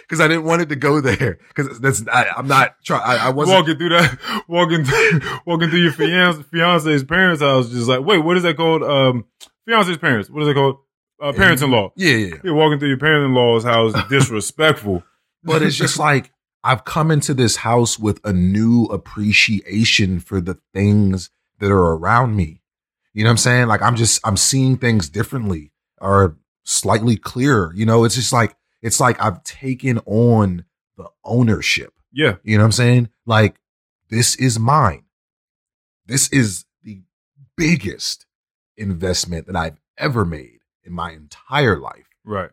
[0.00, 1.38] Because I didn't want it to go there.
[1.54, 3.02] Because that's I, I'm not trying.
[3.02, 3.58] I, wasn't.
[3.58, 8.18] walking through that, walking through, walking through your fiance, fiance's parents' house, just like, wait,
[8.18, 8.82] what is that called?
[8.82, 9.26] Um,
[9.66, 10.30] fiance's parents.
[10.30, 10.78] What is that called?
[11.20, 11.92] Uh, parents-in-law.
[11.96, 12.34] Yeah, yeah, yeah.
[12.44, 15.02] You're walking through your parents-in-law's house, disrespectful.
[15.42, 16.32] but it's just like
[16.64, 22.36] I've come into this house with a new appreciation for the things that are around
[22.36, 22.62] me.
[23.14, 23.68] You know what I'm saying?
[23.68, 27.72] Like I'm just I'm seeing things differently or slightly clearer.
[27.74, 30.64] You know, it's just like it's like I've taken on
[30.96, 31.94] the ownership.
[32.12, 33.08] Yeah, You know what I'm saying?
[33.26, 33.56] Like
[34.08, 35.04] this is mine.
[36.06, 37.02] This is the
[37.56, 38.26] biggest
[38.76, 40.57] investment that I've ever made
[40.88, 42.50] in my entire life right.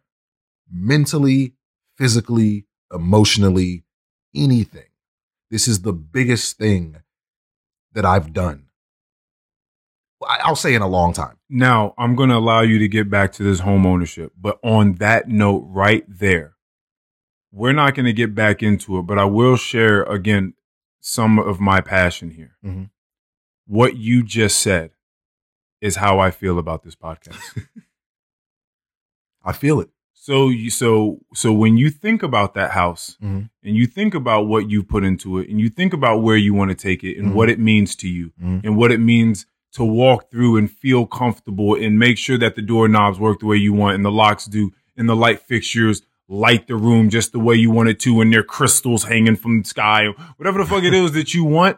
[0.71, 1.53] mentally,
[1.97, 3.83] physically, emotionally,
[4.35, 4.89] anything.
[5.49, 6.97] This is the biggest thing
[7.93, 8.67] that I've done.
[10.27, 11.37] I'll say in a long time.
[11.49, 14.93] Now, I'm going to allow you to get back to this home ownership, but on
[14.95, 16.55] that note right there,
[17.51, 20.55] we're not going to get back into it, but I will share again
[20.99, 22.57] some of my passion here.
[22.65, 22.89] Mhm.
[23.67, 24.91] What you just said
[25.79, 27.39] is how I feel about this podcast.
[29.45, 29.89] I feel it.
[30.27, 33.49] so you so so when you think about that house Mhm.
[33.63, 36.51] and you think about what you put into it and you think about where you
[36.55, 37.33] want to take it and Mhm.
[37.35, 38.61] what it means to you Mhm.
[38.63, 42.61] and what it means to walk through and feel comfortable and make sure that the
[42.63, 46.65] doorknobs work the way you want and the locks do and the light fixtures light
[46.65, 49.61] the room just the way you want it to and there are crystals hanging from
[49.61, 51.77] the sky or whatever the fuck it is that you want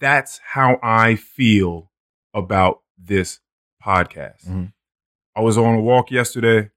[0.00, 1.90] that's how i feel
[2.34, 3.40] about this
[3.82, 4.72] podcast Mhm.
[5.34, 6.70] i was on a walk yesterday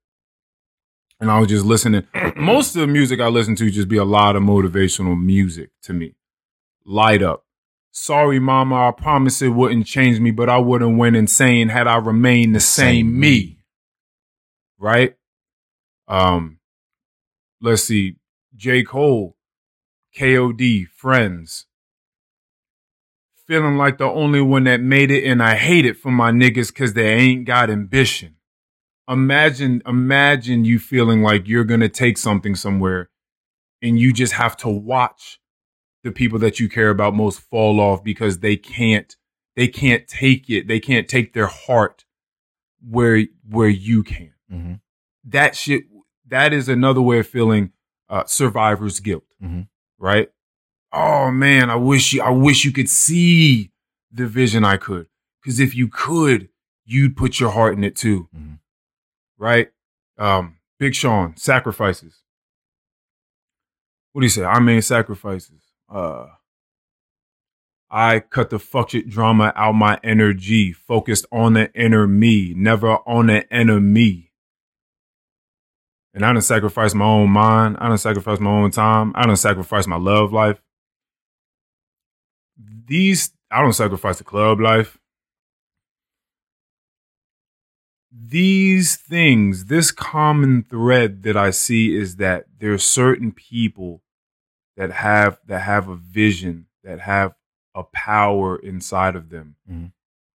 [1.19, 2.05] and i was just listening
[2.35, 5.93] most of the music i listen to just be a lot of motivational music to
[5.93, 6.15] me
[6.85, 7.43] light up
[7.99, 11.97] Sorry, mama, I promise it wouldn't change me, but I wouldn't went insane had I
[11.97, 13.57] remained the same me.
[14.77, 15.15] Right?
[16.07, 16.59] Um,
[17.59, 18.17] let's see.
[18.55, 18.83] J.
[18.83, 19.35] Cole,
[20.15, 21.65] KOD, Friends.
[23.47, 26.67] Feeling like the only one that made it, and I hate it for my niggas
[26.67, 28.35] because they ain't got ambition.
[29.09, 33.09] Imagine, imagine you feeling like you're gonna take something somewhere
[33.81, 35.39] and you just have to watch
[36.03, 39.15] the people that you care about most fall off because they can't
[39.55, 42.05] they can't take it they can't take their heart
[42.87, 44.79] where where you can Mhm.
[45.25, 45.83] that shit
[46.27, 47.71] that is another way of feeling
[48.09, 49.67] uh survivor's guilt Mhm.
[49.97, 50.29] right
[50.93, 53.71] oh man i wish you i wish you could see
[54.11, 55.07] the vision i could
[55.41, 56.49] because if you could
[56.85, 58.59] you'd put your heart in it too Mhm.
[59.37, 59.69] Right
[60.17, 62.21] um big sean sacrifices
[64.13, 66.25] what do you say i made sacrifices uh
[67.89, 72.97] I cut the fuck shit drama out my energy, focused on the inner me, never
[73.07, 74.31] on the enemy.
[76.13, 77.77] And I done sacrifice my own mind.
[77.79, 79.13] I done sacrifice my own time.
[79.15, 80.61] I done sacrifice my love life.
[82.87, 84.97] These, I don't sacrifice the club life.
[88.19, 94.01] These things, this common thread that I see is that there are certain people
[94.75, 97.35] that have that have a vision, that have
[97.75, 99.55] a power inside of them.
[99.69, 99.91] Mhm.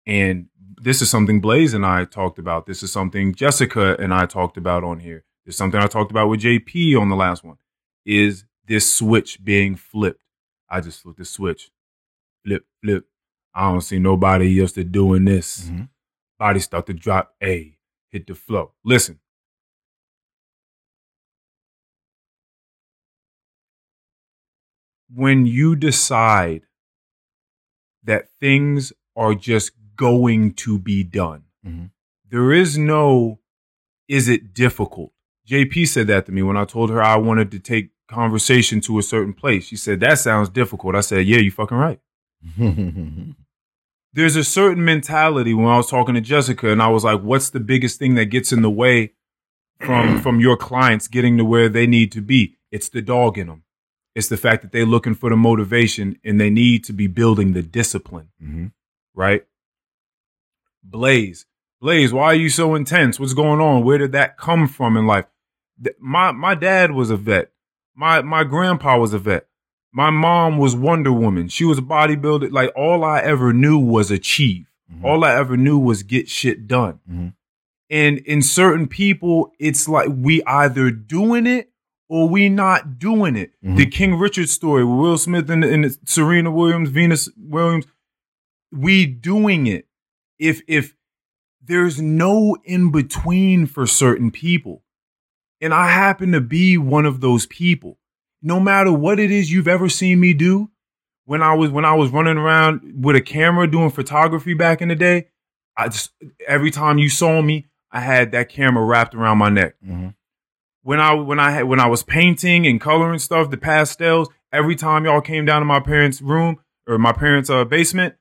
[0.06, 0.48] And
[0.82, 2.66] this is something Blaze and I talked about.
[2.66, 5.24] This is something Jessica and I talked about on here.
[5.46, 7.58] There's something I talked about with JP on the last one.
[8.06, 10.24] Is this switch being flipped?
[10.70, 11.72] I just flipped the switch.
[12.46, 13.08] Flip, flip.
[13.54, 15.70] I don't see nobody else that doing this.
[15.70, 15.90] Mhm.
[16.42, 17.36] Body start to drop.
[17.44, 17.78] A
[18.10, 18.72] hit the flow.
[18.84, 19.20] Listen.
[25.14, 26.62] When you decide
[28.04, 31.92] that things are just going to be done, Mhm.
[32.30, 33.40] there is no,
[34.08, 35.12] is it difficult?
[35.46, 39.00] JP said that to me when I told her I wanted to take conversation to
[39.00, 39.66] a certain place.
[39.66, 40.96] She said, that sounds difficult.
[40.96, 42.00] I said, yeah, you fucking right
[44.14, 47.50] there's a certain mentality when I was talking to Jessica and I was like, what's
[47.50, 49.14] the biggest thing that gets in the way
[49.80, 52.58] from from your clients getting to where they need to be?
[52.72, 53.64] It's the dog in them.
[54.14, 57.54] It's the fact that they're looking for the motivation and they need to be building
[57.54, 58.72] the discipline, Mhm.
[59.16, 59.46] right?
[60.84, 61.46] Blaze,
[61.80, 63.20] Blaze, why are you so intense?
[63.20, 63.84] What's going on?
[63.84, 65.26] Where did that come from in life?
[66.00, 67.52] My my dad was a vet.
[67.96, 69.48] My my grandpa was a vet.
[69.94, 71.50] My mom was Wonder Woman.
[71.50, 72.52] She was a bodybuilder.
[72.52, 74.68] Like all I ever knew was achieve.
[74.92, 75.04] Mhm.
[75.04, 77.00] All I ever knew was get shit done.
[77.10, 77.34] Mhm.
[77.90, 81.72] And in certain people, it's like we either doing it
[82.08, 83.52] or we not doing it.
[83.64, 83.76] Mhm.
[83.78, 87.86] The King Richard story with Will Smith and, and Serena Williams, Venus Williams,
[88.72, 89.88] we doing it.
[90.40, 90.96] If if
[91.64, 94.84] there's no in between for certain people,
[95.60, 98.00] and I happen to be one of those people.
[98.42, 100.70] No matter what it is you've ever seen me do,
[101.26, 104.90] when I was when I was running around with a camera doing photography back in
[104.90, 105.28] the day,
[105.78, 106.12] I just
[106.48, 109.76] every time you saw me, I had that camera wrapped around my neck.
[109.88, 110.16] Mhm.
[110.84, 114.76] When I when I had when I was painting and coloring stuff, the pastels, every
[114.76, 118.16] time y'all came down to my parents' room or my parents' uh, basement,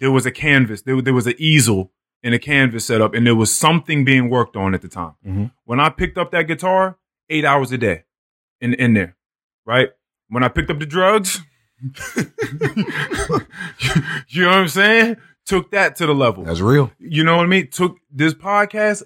[0.00, 3.26] there was a canvas, there, there was an easel and a canvas set up, and
[3.26, 5.12] there was something being worked on at the time.
[5.26, 5.52] Mhm.
[5.64, 6.96] When I picked up that guitar,
[7.28, 8.04] eight hours a day
[8.60, 9.15] in in there,
[9.66, 9.90] right?
[10.28, 11.40] When I picked up the drugs,
[14.28, 15.16] you know what I'm saying?
[15.44, 16.44] Took that to the level.
[16.44, 16.90] That's real.
[16.98, 17.68] You know what I mean?
[17.70, 19.02] Took this podcast.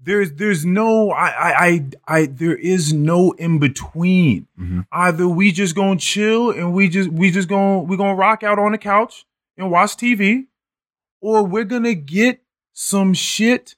[0.00, 4.46] There's there's no I I I, I there is no in between.
[4.58, 4.86] Mhm.
[4.92, 8.58] Either we just gonna chill and we just we just gonna we gonna rock out
[8.58, 9.24] on the couch
[9.56, 10.46] and watch TV,
[11.20, 12.40] or we're gonna get
[12.72, 13.76] some shit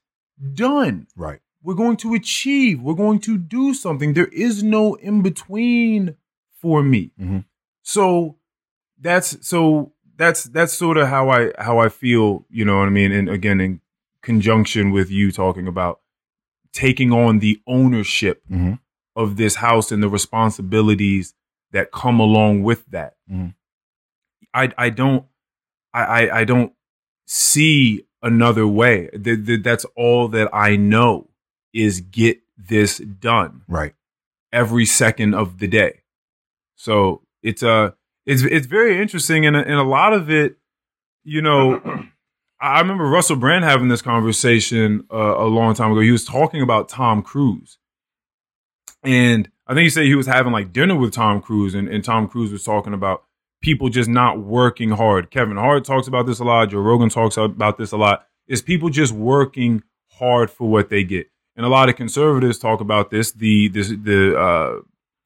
[0.55, 1.07] done.
[1.17, 1.41] Right.
[1.67, 2.81] We're going to achieve.
[2.81, 4.15] We're going to do something.
[4.15, 6.15] There is no in between
[6.63, 7.11] for me.
[7.21, 7.45] Mhm.
[7.83, 8.37] So
[9.01, 12.47] that's so that's that's sort of how I how I feel.
[12.49, 13.11] You know what I mean?
[13.11, 13.81] And again, in
[14.23, 16.01] conjunction with you talking about
[16.73, 18.79] taking on the ownership Mhm.
[19.17, 21.35] of this house and the responsibilities
[21.73, 23.15] that come along with that.
[23.29, 23.55] Mhm.
[24.55, 25.25] I I don't
[25.93, 26.73] I, I don't
[27.27, 29.09] see another way.
[29.25, 31.29] Th- th- that's all that I know
[31.77, 33.95] is get this done Right.
[34.53, 36.01] every second of the day.
[36.77, 37.91] So it's uh
[38.25, 40.57] it's it's very interesting and and a lot of it,
[41.25, 41.81] you know,
[42.61, 46.01] I remember Russell Brand having this conversation uh, a long time ago.
[46.01, 47.77] He was talking about Tom Cruise,
[49.03, 52.03] and I think he said he was having like dinner with Tom Cruise, and, and
[52.03, 53.25] Tom Cruise was talking about
[53.63, 55.31] people just not working hard.
[55.31, 56.71] Kevin Hart talks about this a lot.
[56.71, 58.27] Joe Rogan talks about this a lot.
[58.49, 61.29] Is people just working hard for what they get?
[61.57, 63.33] And a lot of conservatives talk about this.
[63.33, 64.81] The this the uh,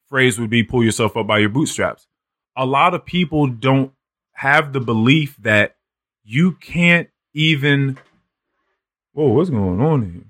[0.07, 2.07] phrase would be "pull yourself up by your bootstraps."
[2.55, 3.91] A lot of people don't
[4.33, 5.75] have the belief that
[6.23, 7.97] you can't even.
[9.13, 10.23] Whoa, what's going on here?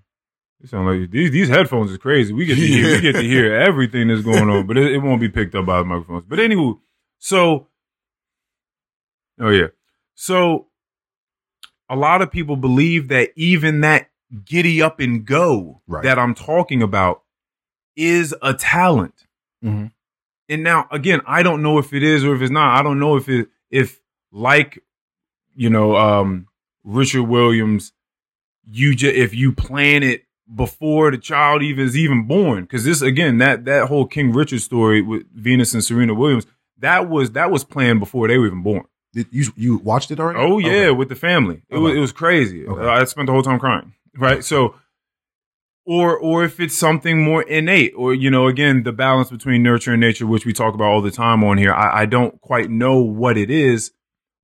[0.63, 2.33] It sound like these these headphones is crazy.
[2.33, 4.99] We get to hear, we get to hear everything that's going on, but it, it
[4.99, 6.25] won't be picked up by the microphones.
[6.27, 6.73] But anyway,
[7.17, 7.67] so
[9.39, 9.67] oh yeah,
[10.13, 10.67] so
[11.89, 14.10] a lot of people believe that even that
[14.45, 16.03] giddy up and go Right.
[16.03, 17.23] that I'm talking about
[17.95, 19.27] is a talent.
[19.63, 19.91] Mhm.
[20.49, 22.79] And now again, I don't know if it is or if it's not.
[22.79, 23.99] I don't know if it if
[24.31, 24.83] like
[25.55, 26.47] you know um
[26.83, 27.93] Richard Williams
[28.69, 30.23] you just if you plan it
[30.53, 34.61] before the child even is even born because this again that that whole King Richard
[34.61, 36.45] story with Venus and Serena Williams
[36.79, 38.85] that was that was planned before they were even born.
[39.13, 40.39] Did you you watched it already?
[40.39, 40.91] Oh yeah, Okay.
[40.91, 41.63] with the family.
[41.69, 42.65] It was it was crazy.
[42.65, 42.85] Okay.
[42.85, 43.93] I spent the whole time crying.
[44.17, 44.43] Right?
[44.43, 44.75] So
[45.85, 49.93] or or if it's something more innate or you know again the balance between nurture
[49.93, 51.73] and nature which we talk about all the time on here.
[51.73, 53.91] I, I don't quite know what it is,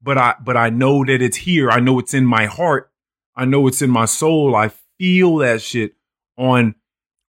[0.02, 1.70] but I but I know that it's here.
[1.70, 2.92] I know it's in my heart.
[3.36, 4.56] I know it's in my soul.
[4.56, 5.94] I feel that shit
[6.38, 6.76] on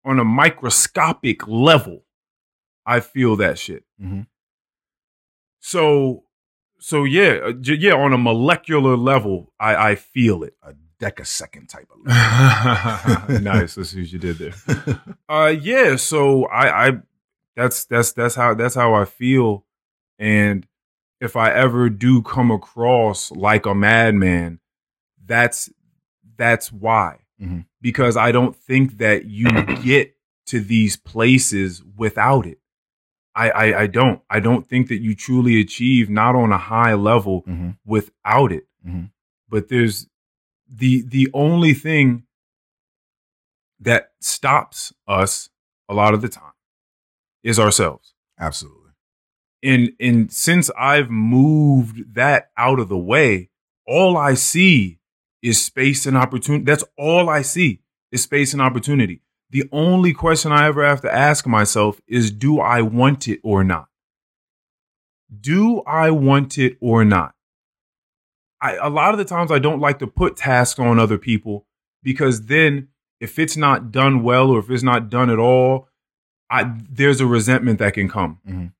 [0.05, 2.05] on a microscopic level.
[2.87, 3.85] I feel that shit.
[4.03, 4.27] Mhm.
[5.61, 6.25] So
[6.81, 10.55] so yeah, uh, yeah, on a molecular level, I I feel it.
[10.63, 12.05] a decasecond type of.
[13.43, 13.77] nice.
[13.77, 14.55] Let's see what you did there.
[15.29, 16.93] Uh yeah, so I I
[17.55, 19.65] that's that's that's how that's how I feel
[20.19, 20.67] and
[21.21, 24.61] if I ever do come across like a madman,
[25.27, 25.69] that's
[26.37, 27.19] that's why.
[27.41, 27.67] Mhm.
[27.81, 29.49] Because I don't think that you
[29.83, 30.15] get
[30.47, 32.59] to these places without it.
[33.35, 34.23] I, I I don't.
[34.31, 37.77] I don't think that you truly achieve not on a high level Mhm.
[37.85, 38.65] without it.
[38.87, 39.11] Mhm.
[39.49, 40.09] But there's
[40.69, 42.25] the the only thing
[43.81, 45.49] that stops us
[45.89, 46.53] a lot of the time
[47.43, 48.15] is ourselves.
[48.39, 48.93] Absolutely.
[49.63, 53.51] And and since I've moved that out of the way,
[53.87, 54.99] all I see
[55.43, 56.65] is space and opportunity.
[56.65, 57.81] That's all I see
[58.13, 59.23] is space and opportunity.
[59.51, 63.65] The only question I ever have to ask myself is do I want it or
[63.65, 63.89] not?
[65.41, 67.35] Do I want it or not?
[68.61, 71.67] I a lot of the times I don't like to put tasks on other people
[72.03, 72.89] because then
[73.21, 75.89] if it's not done well or if it's not done at all,
[76.51, 78.39] I there's a resentment that can come.
[78.49, 78.73] Mhm.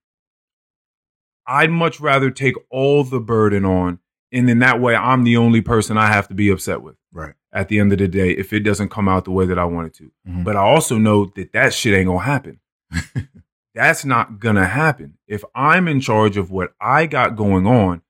[1.47, 3.99] I'd much rather take all the burden on,
[4.31, 7.33] and then that way I'm the only person I have to be upset with Right.
[7.51, 9.65] at the end of the day if it doesn't come out the way that I
[9.65, 10.11] want it to.
[10.27, 10.43] Mhm.
[10.43, 12.59] But I also know that that shit ain't gonna happen.
[13.75, 15.17] That's not gonna happen.
[15.27, 18.01] If I'm in charge of what I got going on,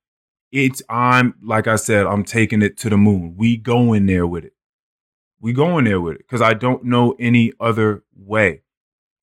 [0.51, 3.35] it's I'm like I said, I'm taking it to the moon.
[3.37, 4.53] We go in there with it.
[5.41, 8.63] We go in there with it because I don't know any other way.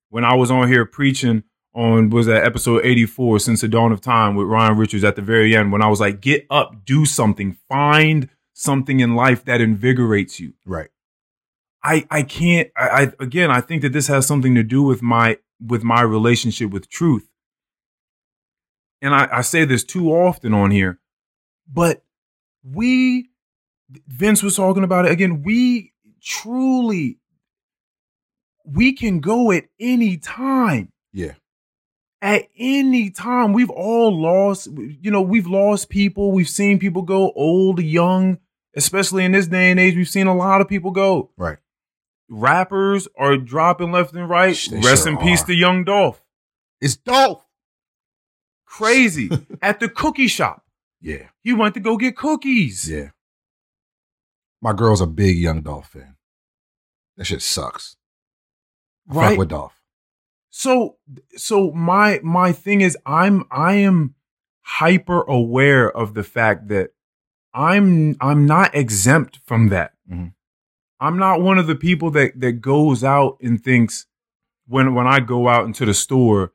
[0.08, 1.42] When I was on here preaching
[1.74, 5.22] on was that episode 84 since the dawn of time with Ryan Richards at the
[5.22, 9.60] very end when I was like get up, do something, find something in life that
[9.60, 10.54] invigorates you.
[10.64, 10.88] Right.
[11.82, 15.02] I I can't I, I again I think that this has something to do with
[15.02, 17.28] my with my relationship with truth.
[19.02, 20.98] And I, I say this too often on here,
[21.72, 22.02] but
[22.64, 23.28] we
[24.08, 25.42] Vince was talking about it again.
[25.42, 25.92] We
[26.22, 27.18] truly
[28.64, 31.34] we can go at any time Yeah.
[32.20, 37.30] at any time we've all lost you know we've lost people we've seen people go
[37.36, 38.38] old young
[38.74, 41.58] especially in this day and age we've seen a lot of people go Right.
[42.28, 45.46] rappers are dropping left and right They rest sure in peace are.
[45.46, 46.24] to young dolph
[46.80, 47.46] It's Dolph.
[48.64, 49.30] crazy
[49.62, 50.64] at the cookie shop
[51.06, 51.28] Yeah.
[51.42, 53.10] he went to go get cookies Yeah.
[54.62, 56.16] My girl's a big Young Dolph fan.
[57.16, 57.96] That shit sucks.
[59.10, 59.80] I right Fuck with Dolph.
[60.50, 60.96] so
[61.36, 64.14] so my my thing is i'm i am
[64.62, 66.90] hyper aware of the fact that
[67.54, 70.32] i'm i'm not exempt from that Mhm.
[70.98, 74.06] i'm not one of the people that that goes out and thinks
[74.66, 76.52] when when i go out into the store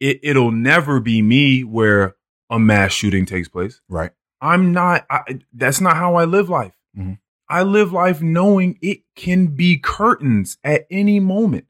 [0.00, 2.15] it, it'll never be me where
[2.50, 3.80] a mass shooting takes place.
[3.88, 4.12] Right.
[4.40, 6.74] i'm not I, that's not how i live life.
[6.96, 7.18] Mhm.
[7.48, 11.66] i live life knowing it can be curtains at any moment.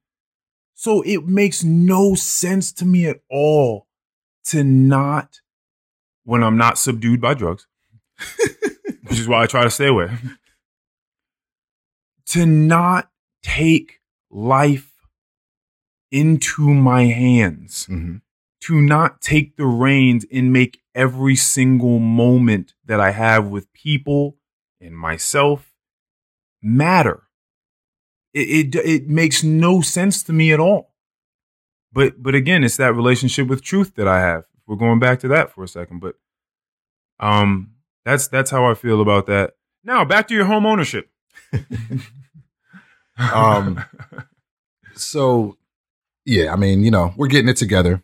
[0.75, 3.87] So it makes no sense to me at all
[4.47, 5.41] to not,
[6.25, 7.67] when I'm not subdued by drugs,
[9.09, 10.11] which is why I try to stay away,
[12.27, 13.11] to not
[13.43, 14.01] take
[14.31, 14.93] life
[16.11, 18.17] into my hands, hmm
[18.63, 24.37] to not take the reins and make every single moment that I have with people
[24.81, 25.73] and myself
[26.63, 27.23] matter
[28.35, 30.93] it, it it makes no sense to me at all.
[31.93, 34.45] But but again, it's that relationship with truth that I have.
[34.67, 36.17] We're going back to that for a second, but
[37.19, 37.73] um,
[38.05, 39.55] that's that's how I feel about that.
[39.85, 41.09] Now back to your home ownership.
[43.19, 43.83] Um,
[44.95, 45.57] So,
[46.25, 48.03] yeah, I mean, you know, we're getting it together.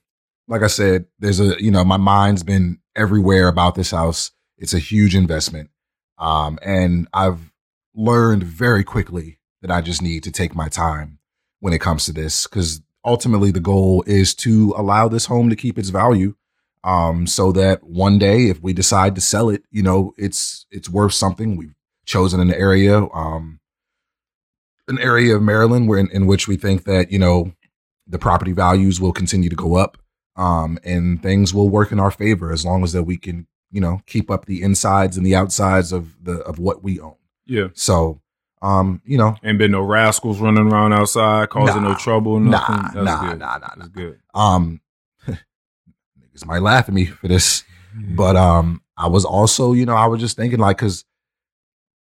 [0.52, 4.32] Like I said, there's a, you know, my mind's been everywhere about this house.
[4.58, 5.70] It's a huge investment.
[6.18, 7.50] Um, and I've
[7.94, 11.20] learned very quickly that I just need to take my time
[11.60, 15.56] when it comes to this because ultimately the goal is to allow this home to
[15.56, 16.34] keep its value.
[16.84, 20.90] Um, so that one day, if we decide to sell it, you know, it's, it's
[20.90, 21.56] worth something.
[21.56, 21.74] We've
[22.04, 23.58] chosen an area, um,
[24.86, 27.54] an area of Maryland where in, in which we think that, you know,
[28.06, 29.96] the property values will continue to go up.
[30.36, 33.80] Um, and things will work in our favor as long as that we can, you
[33.82, 37.16] know, keep up the insides and the outsides of the, of what we own.
[37.46, 38.20] yeah, So,
[38.62, 42.40] um, you know, ain't been no rascals running around outside causing no Nah, trouble.
[42.40, 42.82] nah, Nothing.
[42.94, 43.38] That's nah, good.
[43.40, 43.86] nah, nah, That's nah.
[43.88, 44.20] good.
[44.34, 44.80] um,
[45.28, 47.64] niggas might laugh at me for this,
[47.94, 51.04] but um i was also you know i was just thinking like because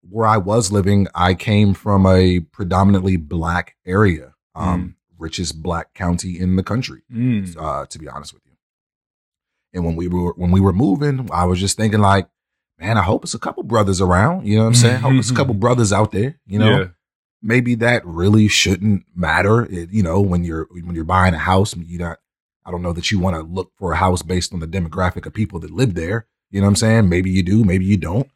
[0.10, 6.40] where i was living i came from a predominantly black area um richest black county
[6.40, 7.56] in the country Mm.
[7.58, 8.54] uh to be honest with you
[9.74, 12.28] and when we were when we were moving i was just thinking like
[12.80, 15.14] man i hope it's a couple brothers around you know what i'm saying I hope
[15.14, 16.86] it's a couple brothers out there you know Yeah.
[17.42, 19.64] maybe that really shouldn't matter.
[19.66, 22.18] It, you know, when you're when you're buying a house, you not.
[22.66, 25.26] I don't know that you want to look for a house based on the demographic
[25.26, 26.26] of people that live there.
[26.52, 27.10] You know what I'm saying?
[27.10, 28.28] Maybe you do, maybe you don't.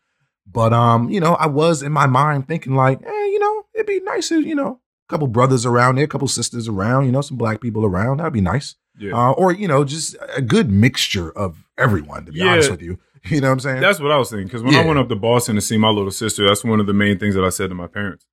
[0.45, 3.87] But um, you know, I was in my mind thinking like, eh, you know, it'd
[3.87, 4.79] be nice to, you know,
[5.11, 8.17] couple brothers around there, a couple sisters around, you know, some black people around.
[8.17, 8.75] That'd be nice.
[8.97, 9.13] Yeah.
[9.13, 12.25] Uh, or you know, just a good mixture of everyone.
[12.25, 12.53] To be Yeah.
[12.53, 13.81] honest with you, you know what I'm saying?
[13.81, 14.47] That's what I was thinking.
[14.47, 16.87] Because when I went up to Boston to see my little sister, that's one of
[16.87, 18.25] the main things that I said to my parents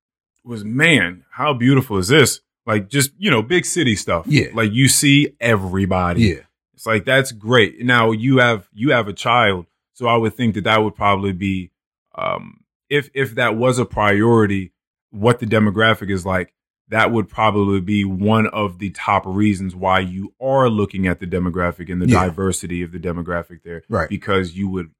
[0.43, 2.41] was, "Man, how beautiful is this?
[2.65, 4.25] Like just you know, big city stuff.
[4.27, 4.47] Yeah.
[4.53, 6.21] like you see everybody.
[6.23, 6.41] yeah,
[6.75, 7.81] It's like that's great.
[7.83, 11.31] Now you have you have a child, so I would think that that would probably
[11.33, 11.71] be,
[12.15, 14.71] um, if if that was a priority,
[15.09, 16.53] what the demographic is like.
[16.89, 21.27] That would probably be one of the top reasons why you are looking at the
[21.27, 22.25] demographic and the Yeah.
[22.25, 24.09] diversity of the demographic there right.
[24.09, 24.91] because you would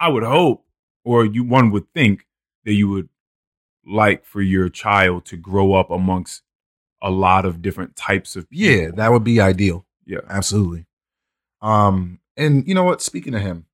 [0.00, 0.64] I would hope
[1.04, 2.26] or you one would think
[2.64, 3.08] that you would
[3.86, 6.42] like for your child to grow up amongst
[7.02, 8.66] a lot of different types of people.
[8.66, 9.86] Yeah, that would be ideal.
[10.04, 10.18] yeah.
[10.28, 10.86] Absolutely.
[11.62, 13.00] Um, And you know what?
[13.02, 13.66] Speaking of him,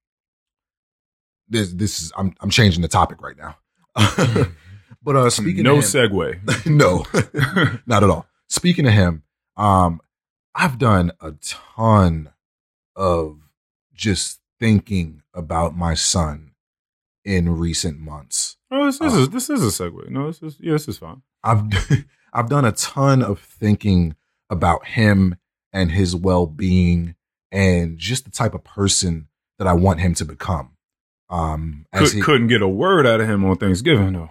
[1.48, 3.56] this this is I'm I'm changing the topic right now.
[5.06, 6.66] but uh speaking no of him, segue.
[6.66, 7.06] no,
[7.86, 8.26] not at all.
[8.48, 9.22] Speaking of him,
[9.56, 10.00] um,
[10.54, 12.30] I've done a ton
[12.94, 13.38] of
[13.94, 16.52] just thinking about my son
[17.24, 18.56] in recent months.
[18.70, 20.08] Oh, this, this Uh, is this is a segue.
[20.10, 21.22] No, this is yeah, this is fine.
[21.42, 21.62] I've
[22.32, 24.16] I've done a ton of thinking
[24.50, 25.36] about him
[25.72, 27.14] and his well-being
[27.52, 29.28] and just the type of person
[29.58, 30.72] that I want him to become.
[31.28, 34.30] Um, as Could, he, couldn't get a word out of him on Thanksgiving though.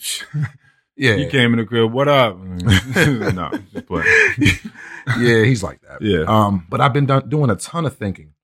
[0.96, 1.92] yeah, He came in the crib.
[1.92, 2.38] What up?
[2.38, 3.50] no,
[5.18, 5.98] yeah, he's like that.
[6.00, 6.24] Yeah.
[6.26, 8.34] Um, but I've been done, doing a ton of thinking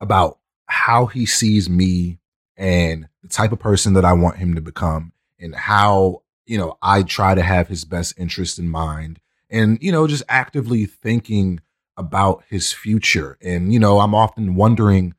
[0.00, 2.18] about how he sees me
[2.56, 6.78] and the type of person that I want him to become and how, you know,
[6.82, 9.20] I try to have his best interest in mind
[9.50, 11.60] and, you know, just actively thinking
[11.96, 13.38] about his future.
[13.40, 15.14] And, you know, I'm often wondering,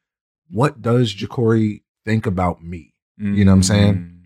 [0.49, 2.94] what does Jacory think about me?
[3.17, 3.95] You know what I'm saying?
[3.95, 4.21] Mm.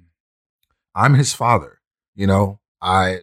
[0.95, 1.79] I'm his father.
[2.15, 3.19] You know, I,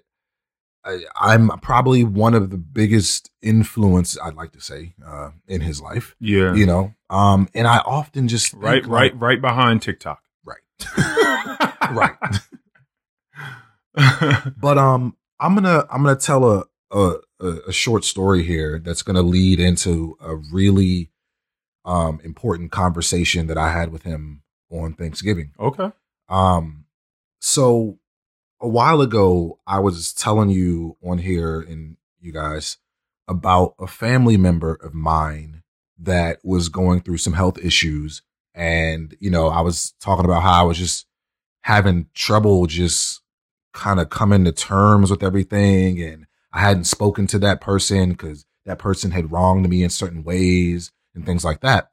[0.84, 5.80] I I'm probably one of the biggest influence I'd like to say uh, in his
[5.80, 6.14] life.
[6.20, 6.54] Yeah.
[6.54, 10.22] You know, um, and I often just right, like- right, right behind TikTok.
[10.44, 10.60] right,
[11.92, 12.14] right.
[14.58, 19.02] But um, I'm gonna I'm gonna tell a a, a a short story here that's
[19.02, 21.10] gonna lead into a really
[21.84, 25.52] um important conversation that I had with him on Thanksgiving.
[25.58, 25.90] okay.
[26.28, 26.86] Um,
[27.40, 27.98] so
[28.60, 32.78] a while ago, I was telling you on here and you guys
[33.28, 35.62] about a family member of mine
[35.98, 38.22] that was going through some health issues.
[38.54, 41.06] And, you know, I was talking about how I was just
[41.62, 43.20] having trouble just
[43.72, 46.00] kind of coming to terms with everything.
[46.00, 50.24] And I hadn't spoken to that person because that person had wronged me in certain
[50.24, 51.90] ways and things like that.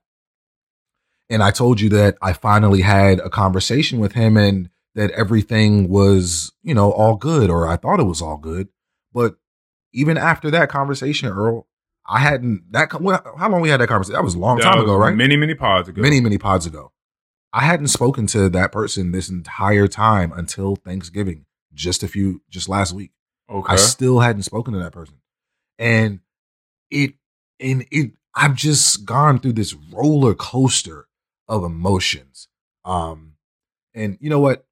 [1.30, 5.90] And I told you that I finally had a conversation with him and that everything
[5.90, 8.70] was, you know, all good, or I thought it was all good.
[9.14, 9.36] But
[9.94, 11.68] even after that conversation, Earl,
[12.06, 12.92] I hadn't that.
[12.92, 14.16] How long we had that conversation?
[14.16, 15.16] That was a long That time ago, right?
[15.16, 16.02] Many, many pods ago.
[16.02, 16.92] many, many pods ago.
[17.54, 22.68] I hadn't spoken to that person this entire time until Thanksgiving, just a few, just
[22.68, 23.12] last week.
[23.50, 23.74] Okay.
[23.74, 25.16] I still hadn't spoken to that person.
[25.78, 26.22] And
[26.90, 27.14] it,
[27.60, 31.08] and it, I've just gone through this roller coaster
[31.48, 32.48] of emotions.
[32.86, 33.34] Um,
[33.94, 34.66] and you know what?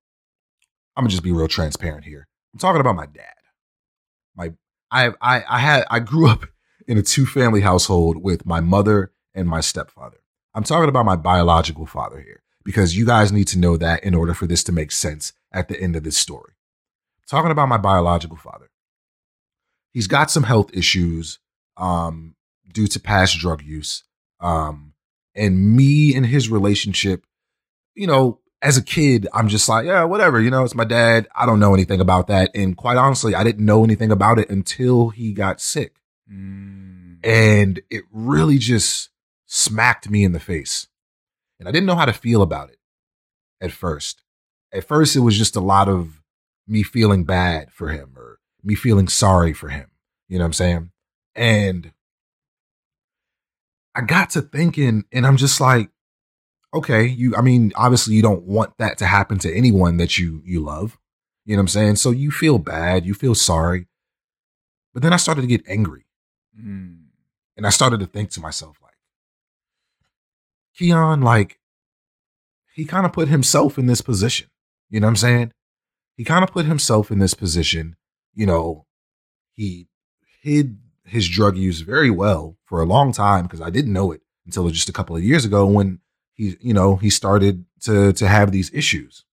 [0.95, 2.28] I'm gonna just be real transparent here.
[2.53, 3.34] I'm talking about my dad.
[4.36, 4.51] My,
[4.91, 6.45] I, I, I had, I grew up
[6.88, 10.17] in a two family household with my mother and my stepfather.
[10.53, 14.13] I'm talking about my biological father here because you guys need to know that in
[14.13, 16.53] order for this to make sense at the end of this story.
[17.28, 18.69] talking about my biological father.
[19.91, 21.39] He's got some health issues
[21.78, 22.36] um,
[22.72, 24.03] due to past drug use.
[24.39, 24.91] Um,
[25.36, 27.26] and me and his relationship,
[27.96, 31.28] you know, as a kid, I'm just like, yeah, whatever, you know, it's my dad.
[31.36, 32.52] I don't know anything about that.
[32.54, 35.96] And quite honestly, I didn't know anything about it until he got sick.
[36.32, 37.18] Mm.
[37.24, 39.10] And it really just
[39.48, 40.88] smacked me in the face.
[41.60, 42.78] And I didn't know how to feel about it
[43.60, 44.22] at first.
[44.72, 46.22] At first, it was just a lot of
[46.68, 49.90] me feeling bad for him or me feeling sorry for him.
[50.30, 50.92] You know what I'm saying?
[51.36, 51.92] And
[53.96, 55.89] I got to thinking, and I'm just like,
[56.74, 60.42] okay, you, I mean, obviously you don't want that to happen to anyone that you,
[60.46, 60.98] you love.
[61.46, 61.96] You know what I'm saying?
[61.98, 63.88] So you feel bad, you feel sorry.
[64.94, 66.06] But then I started to get angry.
[66.58, 67.06] Mm.
[67.58, 68.94] And I started to think to myself, like,
[70.78, 71.60] Keon, like,
[72.74, 74.48] he kind of put himself in this position.
[74.90, 75.52] You know what I'm saying?
[76.15, 77.95] He kind of put himself in this position.
[78.34, 78.86] You know,
[79.53, 79.88] he
[80.41, 80.80] hid
[81.12, 84.70] his drug use very well for a long time because I didn't know it until
[84.70, 86.00] just a couple of years ago when
[86.36, 89.26] he, you know, he started to to have these issues.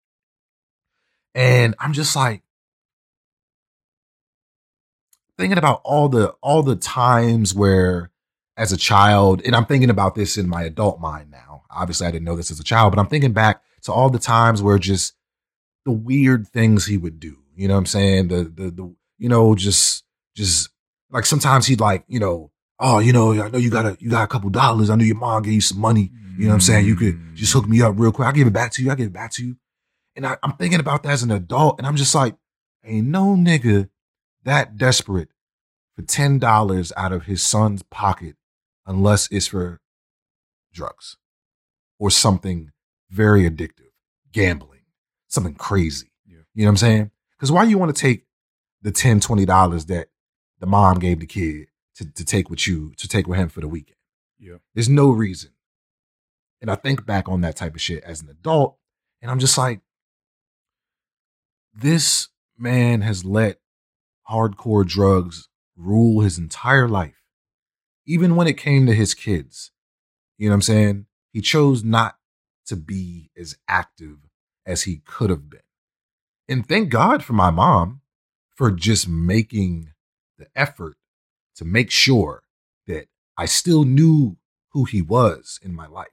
[1.36, 2.42] And I'm just like
[5.38, 8.10] thinking about all the all the times where
[8.58, 11.62] as a child, and I'm thinking about this in my adult mind now.
[11.70, 14.18] Obviously, I didn't know this as a child, but I'm thinking back to all the
[14.18, 15.14] times where just
[15.86, 17.38] the weird things he would do.
[17.56, 18.30] You know what I'm saying?
[18.30, 20.04] The the the you know just
[20.36, 20.70] just
[21.12, 24.10] like sometimes he'd like you know oh you know I know you got a you
[24.10, 24.90] got a couple dollars.
[24.90, 26.12] I know your mom gave you some money.
[26.38, 26.86] You know what I'm saying?
[26.86, 28.28] You could just hook me up real quick.
[28.28, 28.90] I'll give it back to you.
[28.92, 29.58] I'll give it back to you.
[30.16, 32.36] And I, I'm thinking about that as an adult, and I'm just like,
[32.84, 33.90] ain't no nigga
[34.44, 35.30] that desperate
[35.96, 38.36] for ten dollars out of his son's pocket
[38.86, 39.82] unless it's for
[40.74, 41.18] drugs
[42.00, 42.72] or something
[43.10, 43.92] very addictive,
[44.32, 44.82] gambling,
[45.28, 46.12] something crazy.
[46.26, 46.40] Yeah.
[46.54, 47.12] You know what I'm saying?
[47.36, 48.26] Because why you want to take
[48.82, 50.08] the 10 $20 that
[50.60, 53.62] the mom gave the kid to, to take with you, to take with him for
[53.62, 53.98] the weekend?
[54.40, 54.58] Yeah.
[54.74, 55.52] There's no reason.
[56.62, 58.78] And I think back on that type of shit as an adult,
[59.22, 59.82] and I'm just like,
[61.74, 63.60] this man has let
[64.30, 67.24] hardcore drugs rule his entire life.
[68.06, 69.72] Even when it came to his kids.
[70.38, 71.06] You know what I'm saying?
[71.34, 72.18] He chose not
[72.68, 74.18] to be as active
[74.66, 75.62] as he could have been.
[76.48, 78.02] And thank God for my mom
[78.56, 79.92] for just making
[80.38, 80.98] the effort
[81.56, 82.44] to make sure
[82.88, 83.08] that
[83.38, 84.38] I still knew
[84.72, 86.08] who he was in my life.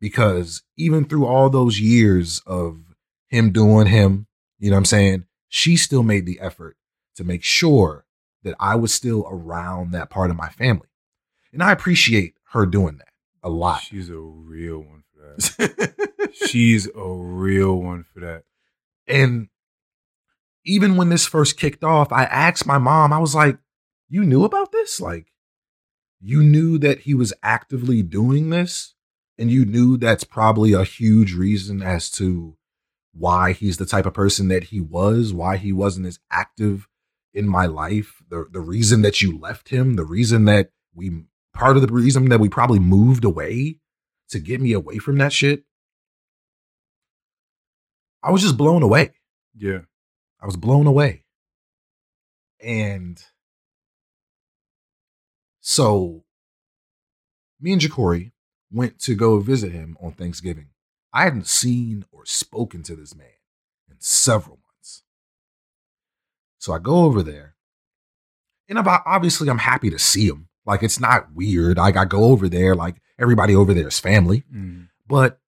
[0.00, 2.80] Because even through all those years of
[3.28, 4.26] him doing him,
[4.58, 5.24] you know what I'm saying?
[5.48, 6.76] She still made the effort
[7.16, 8.06] to make sure
[8.42, 10.88] that I was still around that part of my family.
[11.52, 13.08] And I appreciate her doing that
[13.42, 13.82] a lot.
[13.82, 16.30] She's a real one for that.
[16.46, 18.44] She's a real one for that.
[19.06, 19.48] And
[20.64, 23.58] even when this first kicked off, I asked my mom, I was like,
[24.08, 25.00] You knew about this?
[25.00, 25.32] Like,
[26.20, 28.94] you knew that he was actively doing this?
[29.38, 32.56] And you knew that's probably a huge reason as to
[33.12, 36.86] why he's the type of person that he was, why he wasn't as active
[37.32, 41.24] in my life, the, the reason that you left him, the reason that we,
[41.54, 43.78] part of the reason that we probably moved away
[44.28, 45.64] to get me away from that shit.
[48.22, 49.12] I was just blown away.
[49.56, 49.80] Yeah.
[50.42, 51.24] I was blown away.
[52.62, 53.22] And
[55.60, 56.24] so
[57.60, 58.32] me and Jacory
[58.70, 60.68] went to go visit him on Thanksgiving.
[61.12, 63.26] I hadn't seen or spoken to this man
[63.88, 65.02] in several months.
[66.58, 67.56] So I go over there.
[68.68, 70.48] And about obviously I'm happy to see him.
[70.64, 71.78] Like it's not weird.
[71.78, 74.44] Like I go over there, like everybody over there is family.
[74.54, 74.88] Mm.
[75.06, 75.40] But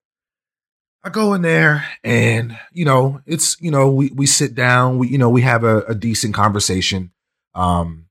[1.04, 5.08] I go in there and, you know, it's, you know, we, we sit down, we,
[5.08, 7.10] you know, we have a, a decent conversation.
[7.54, 8.06] Um,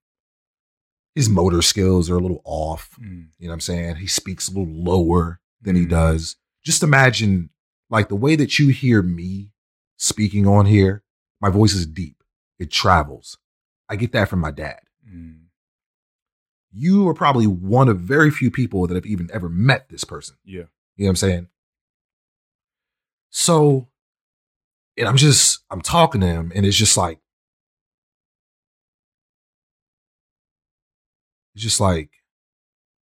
[1.15, 2.89] his motor skills are a little off.
[2.99, 3.27] Mm.
[3.39, 3.95] You know what I'm saying?
[3.97, 5.89] He speaks a little lower than he Mhm.
[5.89, 6.35] does.
[6.65, 7.49] Just imagine
[7.89, 9.51] like the way that you hear me
[9.97, 11.03] speaking on here,
[11.41, 12.23] my voice is deep.
[12.59, 13.38] It travels.
[13.89, 14.80] I get that from my dad.
[15.09, 15.45] Mm.
[16.73, 20.35] You are probably one of very few people that have even ever met this person.
[20.45, 20.63] Yeah.
[20.95, 21.47] You know what I'm saying?
[23.32, 23.88] So,
[24.98, 27.20] and I'm just, I'm talking to him, and it's just like,
[31.56, 32.12] it's just like,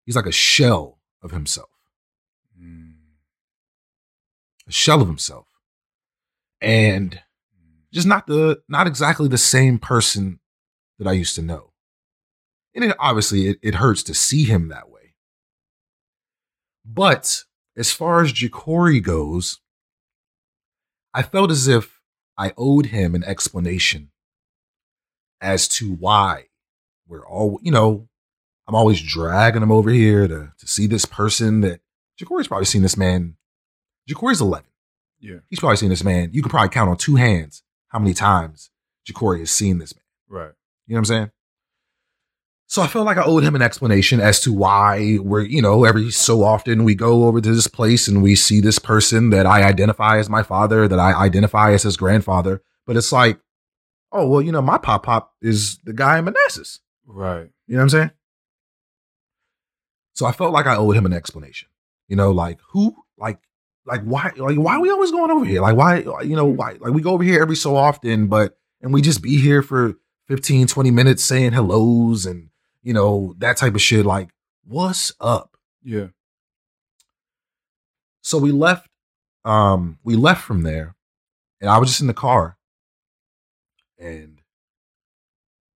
[0.05, 1.71] he's like a shell of himself,
[4.69, 5.47] a shell of himself.
[6.61, 7.21] And
[7.93, 10.41] just not the, not exactly the same person
[10.99, 11.73] that I used to know.
[12.75, 15.15] And it, obviously, it, it hurts to see him that way.
[16.85, 17.45] But
[17.77, 19.61] as far as Jacory goes,
[21.19, 22.01] I felt as if
[22.37, 24.13] I owed him an explanation
[25.41, 26.45] as to why
[27.09, 28.09] we're all, you know,
[28.69, 31.81] I'm always dragging him over here to, to see this person that
[32.21, 33.35] Jacory's probably seen this man.
[34.07, 34.65] Jacory's 11.
[35.19, 35.39] Yeah.
[35.49, 36.31] He's probably seen this man.
[36.33, 38.71] You could probably count on two hands how many times
[39.05, 40.05] Jacory has seen this man.
[40.29, 40.53] Right.
[40.87, 41.31] You know what I'm saying?
[42.71, 45.85] So I felt like I owed him an explanation as to why we're, you know,
[45.85, 49.47] every so often we go over to this place and we see this person that
[49.47, 52.61] I identify as my father, that I identify as his grandfather.
[52.87, 53.41] But it's like,
[54.13, 56.81] oh, well, you know, my pop pop is the guy in Manassas.
[57.07, 57.49] Right.
[57.67, 58.11] You know what I'm saying?
[60.13, 61.69] So I felt like I owed him an explanation.
[62.07, 63.39] You know, like who, like,
[63.87, 65.63] like why, like why are we always going over here?
[65.63, 66.77] Like why, you know, why?
[66.79, 69.95] Like we go over here every so often, but and we just be here for
[70.27, 72.51] 15, 20 minutes saying hellos and
[72.83, 74.05] you know that type of shit.
[74.07, 74.29] Like
[74.65, 75.57] what's up?
[75.83, 76.09] Yeah.
[78.23, 78.89] So we left.
[79.45, 80.95] Um, we left from there,
[81.61, 82.59] and I was just in the car,
[83.99, 84.41] and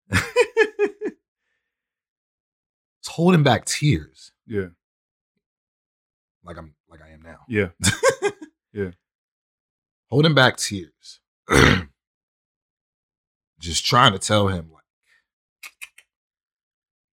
[0.10, 0.22] was
[3.06, 4.68] holding back tears, Yeah.
[6.42, 7.38] like I'm, like I am now.
[7.48, 7.68] Yeah.
[8.72, 8.90] yeah.
[10.08, 11.20] holding back tears,
[13.60, 14.79] just trying to tell him like,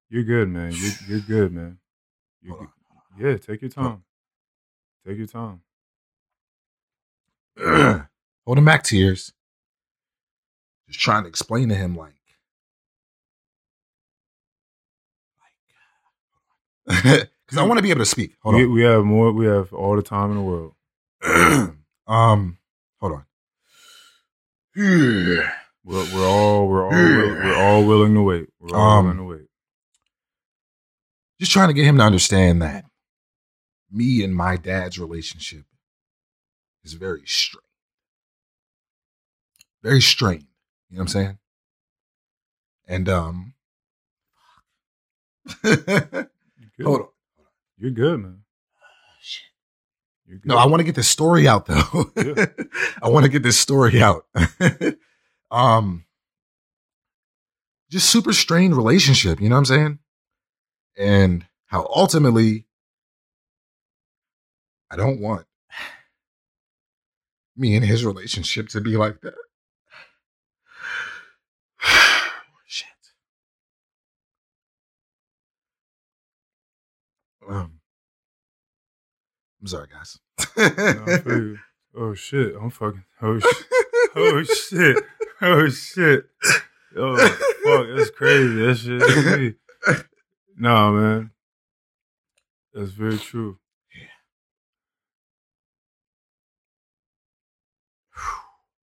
[0.10, 0.72] You're good, man.
[0.74, 1.78] You're, you're good, man.
[2.42, 2.68] You're hold
[3.18, 3.32] good.
[3.32, 3.38] Yeah.
[3.38, 4.04] Take your time.
[5.06, 5.62] Take your time.
[7.66, 8.08] on.
[8.46, 9.34] holding back tears,
[10.88, 12.14] just trying to explain to him like,
[16.88, 17.02] like,
[17.46, 18.36] because I want to be able to speak.
[18.44, 18.74] Hold we, on.
[18.74, 19.32] we have more.
[19.32, 20.74] We have all the time in the world.
[22.08, 22.58] um,
[23.00, 23.26] hold on.
[24.76, 25.44] We're,
[25.86, 28.50] we're all we're all we're all willing to wait.
[28.60, 29.48] We're all Um, willing to wait.
[31.40, 32.86] Just trying to get him to understand that
[33.92, 35.66] me and my dad's relationship
[36.84, 37.64] is very strained.
[39.84, 40.48] Very strained.
[40.90, 41.38] You know what I'm saying?
[42.88, 43.54] And um
[45.64, 45.86] You
[46.78, 46.86] good?
[46.86, 47.08] hold on.
[47.78, 48.42] You're good, man.
[50.26, 50.48] You're good.
[50.48, 52.12] No, I want to get this story out though.
[52.18, 52.46] Yeah.
[53.02, 54.26] I want to get this story out.
[55.52, 56.06] um,
[57.90, 59.40] just super strained relationship.
[59.40, 60.00] You know what I'm saying?
[60.98, 62.66] And how ultimately,
[64.90, 65.46] I don't want
[67.56, 69.36] me and his relationship to be like that.
[72.66, 72.88] Shit.
[77.48, 77.80] Um,
[79.62, 80.18] I'm sorry, guys.
[80.58, 81.56] No,
[81.96, 82.56] oh shit!
[82.60, 83.04] I'm fucking.
[83.22, 83.66] Oh shit!
[84.16, 84.98] Oh shit!
[85.42, 86.26] Oh shit!
[86.96, 87.88] Oh fuck!
[87.96, 88.56] That's crazy.
[88.56, 90.08] That shit.
[90.58, 91.32] Nah, man.
[92.74, 93.60] That's very true.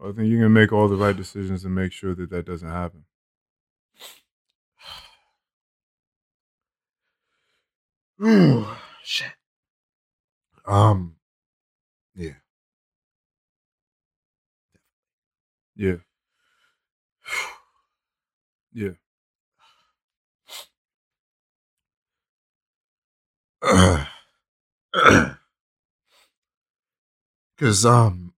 [0.00, 2.68] I think you can make all the right decisions and make sure that that doesn't
[2.70, 3.04] happen.
[8.24, 8.66] Ooh,
[9.02, 9.32] shit.
[10.66, 11.16] Um,
[12.14, 12.34] yeah.
[15.78, 15.96] Yeah.
[18.74, 18.92] Yeah.
[27.58, 28.34] Because um,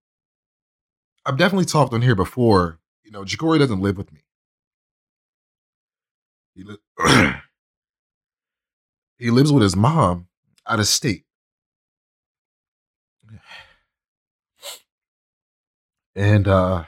[1.27, 2.79] I've definitely talked on here before.
[3.05, 4.21] You know, Jacory doesn't live with me.
[6.55, 7.33] He li-
[9.19, 10.29] he lives with his mom
[10.67, 11.25] out of state.
[16.17, 16.85] And uh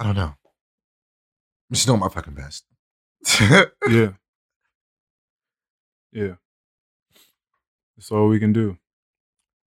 [0.00, 0.34] I don't know.
[0.34, 2.64] I'm just doing my fucking best.
[3.88, 4.12] Yeah.
[6.12, 6.34] Yeah.
[7.96, 8.78] That's all we can do.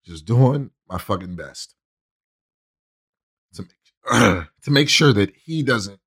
[0.06, 1.76] just doing my fucking best
[3.54, 6.02] to make, to make sure that he doesn't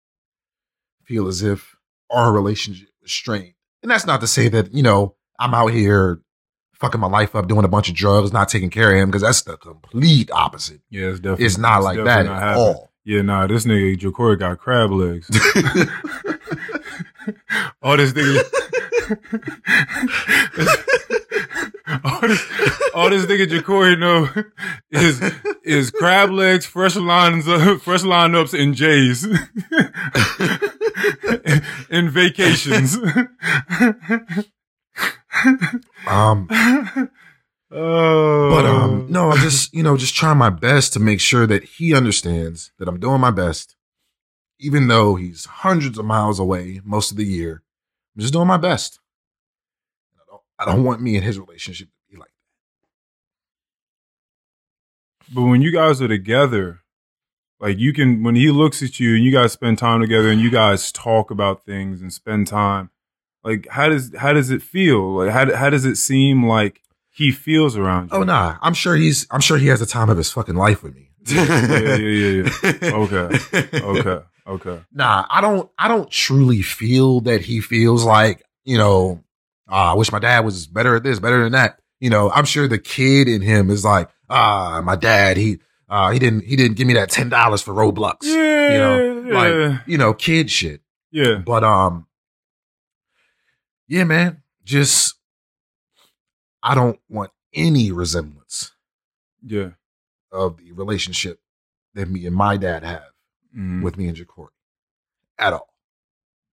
[1.05, 1.77] feel as if
[2.11, 3.55] our relationship is strained.
[3.83, 6.21] And that's not to say that, you know, I'm out here
[6.75, 9.23] fucking my life up, doing a bunch of drugs, not taking care of him, because
[9.23, 10.83] that's the complete opposite.
[10.91, 11.47] Yeah, it's definitely.
[11.47, 12.88] It's not like that at all.
[13.09, 15.31] Yeah, nah, this nigga Jacory got crab legs.
[17.83, 18.45] all this nigga.
[22.05, 22.47] all this,
[22.93, 24.29] all this nigga Jacory know
[24.91, 25.23] is
[25.65, 29.25] is crab legs, fresh lines, up, fresh lineups, and J's,
[31.91, 32.99] and vacations.
[36.07, 36.47] Um,
[37.71, 41.47] oh, but um, no, I'm just, you know, just trying my best to make sure
[41.47, 43.77] that he understands that I'm doing my best,
[44.59, 47.63] even though he's hundreds of miles away most of the year.
[48.17, 49.01] I'm just doing my best.
[50.17, 52.31] I don't, I don't want me and his relationship to be like
[55.29, 55.35] that.
[55.35, 56.81] But when you guys are together,
[57.61, 60.41] like you can, when he looks at you and you guys spend time together and
[60.41, 62.91] you guys talk about things and spend time,
[63.45, 65.17] like how does how does it feel?
[65.17, 66.83] Like how how does it seem like
[67.19, 68.19] he feels around you?
[68.19, 70.83] Oh nah, I'm sure he's I'm sure he has the time of his fucking life
[70.83, 71.11] with me.
[71.27, 72.51] yeah, yeah, yeah,
[72.83, 72.95] yeah.
[72.95, 73.39] Okay,
[73.75, 74.81] okay, okay.
[74.93, 79.23] Nah, I don't I don't truly feel that he feels like, you know,
[79.69, 81.81] ah, I wish my dad was better at this, better than that.
[82.01, 85.59] You know, I'm sure the kid in him is like, ah, my dad, he
[85.91, 88.19] uh he didn't he didn't give me that ten dollars for Roblox.
[88.23, 90.81] Yeah, You know, yeah, like, you know, kid shit.
[91.11, 91.39] yeah.
[91.45, 92.07] But um
[93.89, 95.15] yeah, man, just
[96.63, 98.73] I don't want any resemblance
[99.45, 99.71] yeah.
[100.33, 101.41] of the relationship
[101.95, 103.05] that me and my dad have
[103.57, 103.83] Mhm.
[103.83, 104.49] with me and Jacory
[105.39, 105.73] at all.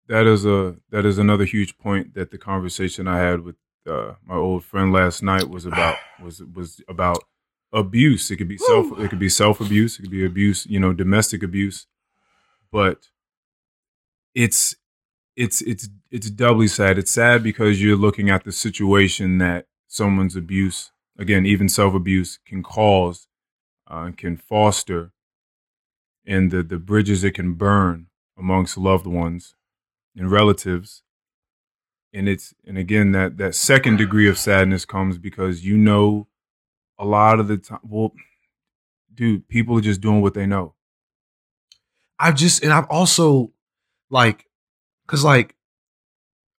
[0.07, 3.55] that is a that is another huge point that the conversation I had with
[3.87, 7.23] uh, my old friend last night was about was was about
[7.71, 8.29] abuse.
[8.29, 9.97] It could be self it could be self abuse.
[9.97, 10.65] It could be abuse.
[10.67, 11.87] You know, domestic abuse.
[12.71, 13.09] But
[14.35, 14.75] it's
[15.35, 16.97] it's it's it's doubly sad.
[16.97, 22.39] It's sad because you're looking at the situation that someone's abuse, again, even self abuse,
[22.45, 23.27] can cause,
[23.87, 25.11] uh, can foster,
[26.25, 28.07] and the the bridges it can burn
[28.37, 29.55] amongst loved ones
[30.15, 31.03] and relatives.
[32.13, 36.27] And it's and again that that second degree of sadness comes because you know
[36.99, 38.13] a lot of the time well
[39.13, 40.73] dude people are just doing what they know.
[42.19, 43.51] I've just and I've also
[44.09, 44.45] like
[45.07, 45.55] cuz like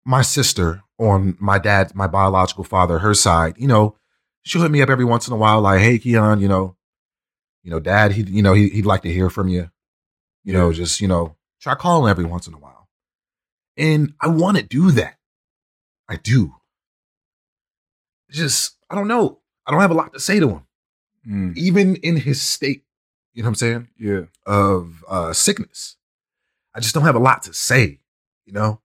[0.05, 3.96] my sister on my dad, my biological father, her side, you know,
[4.42, 6.76] she'll hit me up every once in a while like, "Hey Keon, you know,
[7.62, 9.70] you know, dad, he you know, he he'd like to hear from you.
[10.44, 12.88] You know, just, you know, try calling every once in a while."
[13.76, 15.16] And I want to do that.
[16.08, 16.54] I do.
[18.30, 19.40] Just I don't know.
[19.66, 20.66] I don't have a lot to say to him
[21.26, 22.84] Mm, even in his state
[23.32, 24.24] you know what I'm saying, Yeah.
[24.46, 25.96] of uh, sickness.
[26.74, 27.98] I just don't have a lot to say,
[28.44, 28.80] you know?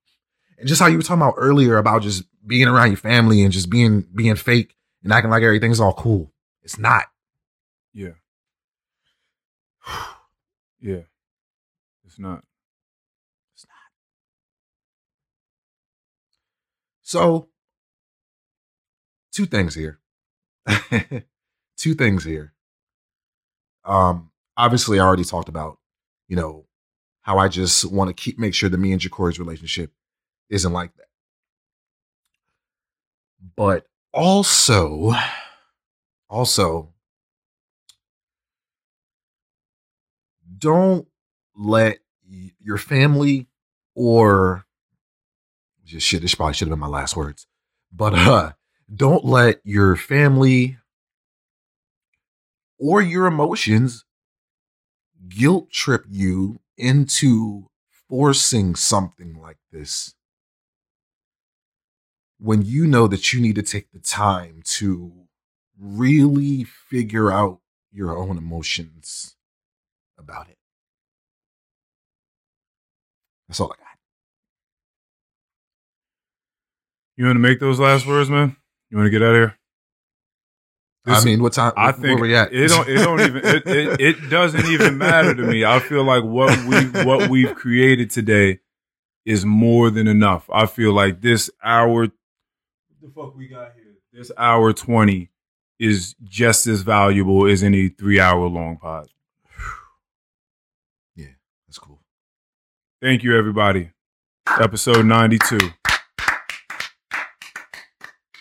[0.59, 3.51] And just how you were talking about earlier about just being around your family and
[3.51, 6.33] just being being fake and acting like everything's all cool.
[6.61, 7.05] It's not.
[7.93, 8.13] Yeah.
[10.81, 11.01] Yeah.
[12.05, 12.41] It's not.
[13.53, 13.75] It's not.
[17.01, 17.49] So,
[19.33, 19.99] two things here.
[21.77, 22.53] two things here.
[23.83, 25.79] Um, obviously, I already talked about,
[26.29, 26.65] you know,
[27.19, 29.91] how I just want to keep make sure that me and Jacory's relationship
[30.49, 31.07] isn't like that.
[33.55, 35.13] But also,
[36.29, 36.93] also,
[40.57, 41.07] don't
[41.55, 43.47] let your family
[43.95, 44.65] or
[45.85, 46.21] just shit.
[46.21, 47.47] This probably should have been my last words,
[47.91, 48.51] but uh,
[48.93, 50.77] don't let your family
[52.77, 54.05] or your emotions
[55.27, 57.69] guilt trip you into
[58.07, 60.15] forcing something like this
[62.39, 65.11] when you know that you need to take the time to
[65.77, 67.59] really figure out
[67.91, 69.35] your own emotions
[70.17, 70.57] about it.
[73.47, 73.85] That's all I got.
[77.17, 78.55] You want to make those last words, man?
[78.89, 79.59] You want to get out of here?
[81.05, 81.73] I mean, what time?
[81.75, 82.53] I where think we at?
[82.53, 82.87] it don't.
[82.87, 83.37] It don't even.
[83.43, 85.65] It, it, it doesn't even matter to me.
[85.65, 88.59] I feel like what we what we've created today
[89.25, 90.49] is more than enough.
[90.53, 92.09] I feel like this hour.
[93.01, 93.95] The fuck we got here?
[94.11, 95.29] This hour twenty
[95.79, 99.07] is just as valuable as any three hour long pod.
[101.15, 101.27] Yeah,
[101.67, 102.01] that's cool.
[103.01, 103.91] Thank you, everybody.
[104.59, 105.71] Episode ninety two.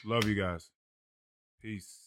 [0.04, 0.70] Love you guys.
[1.60, 1.97] Peace.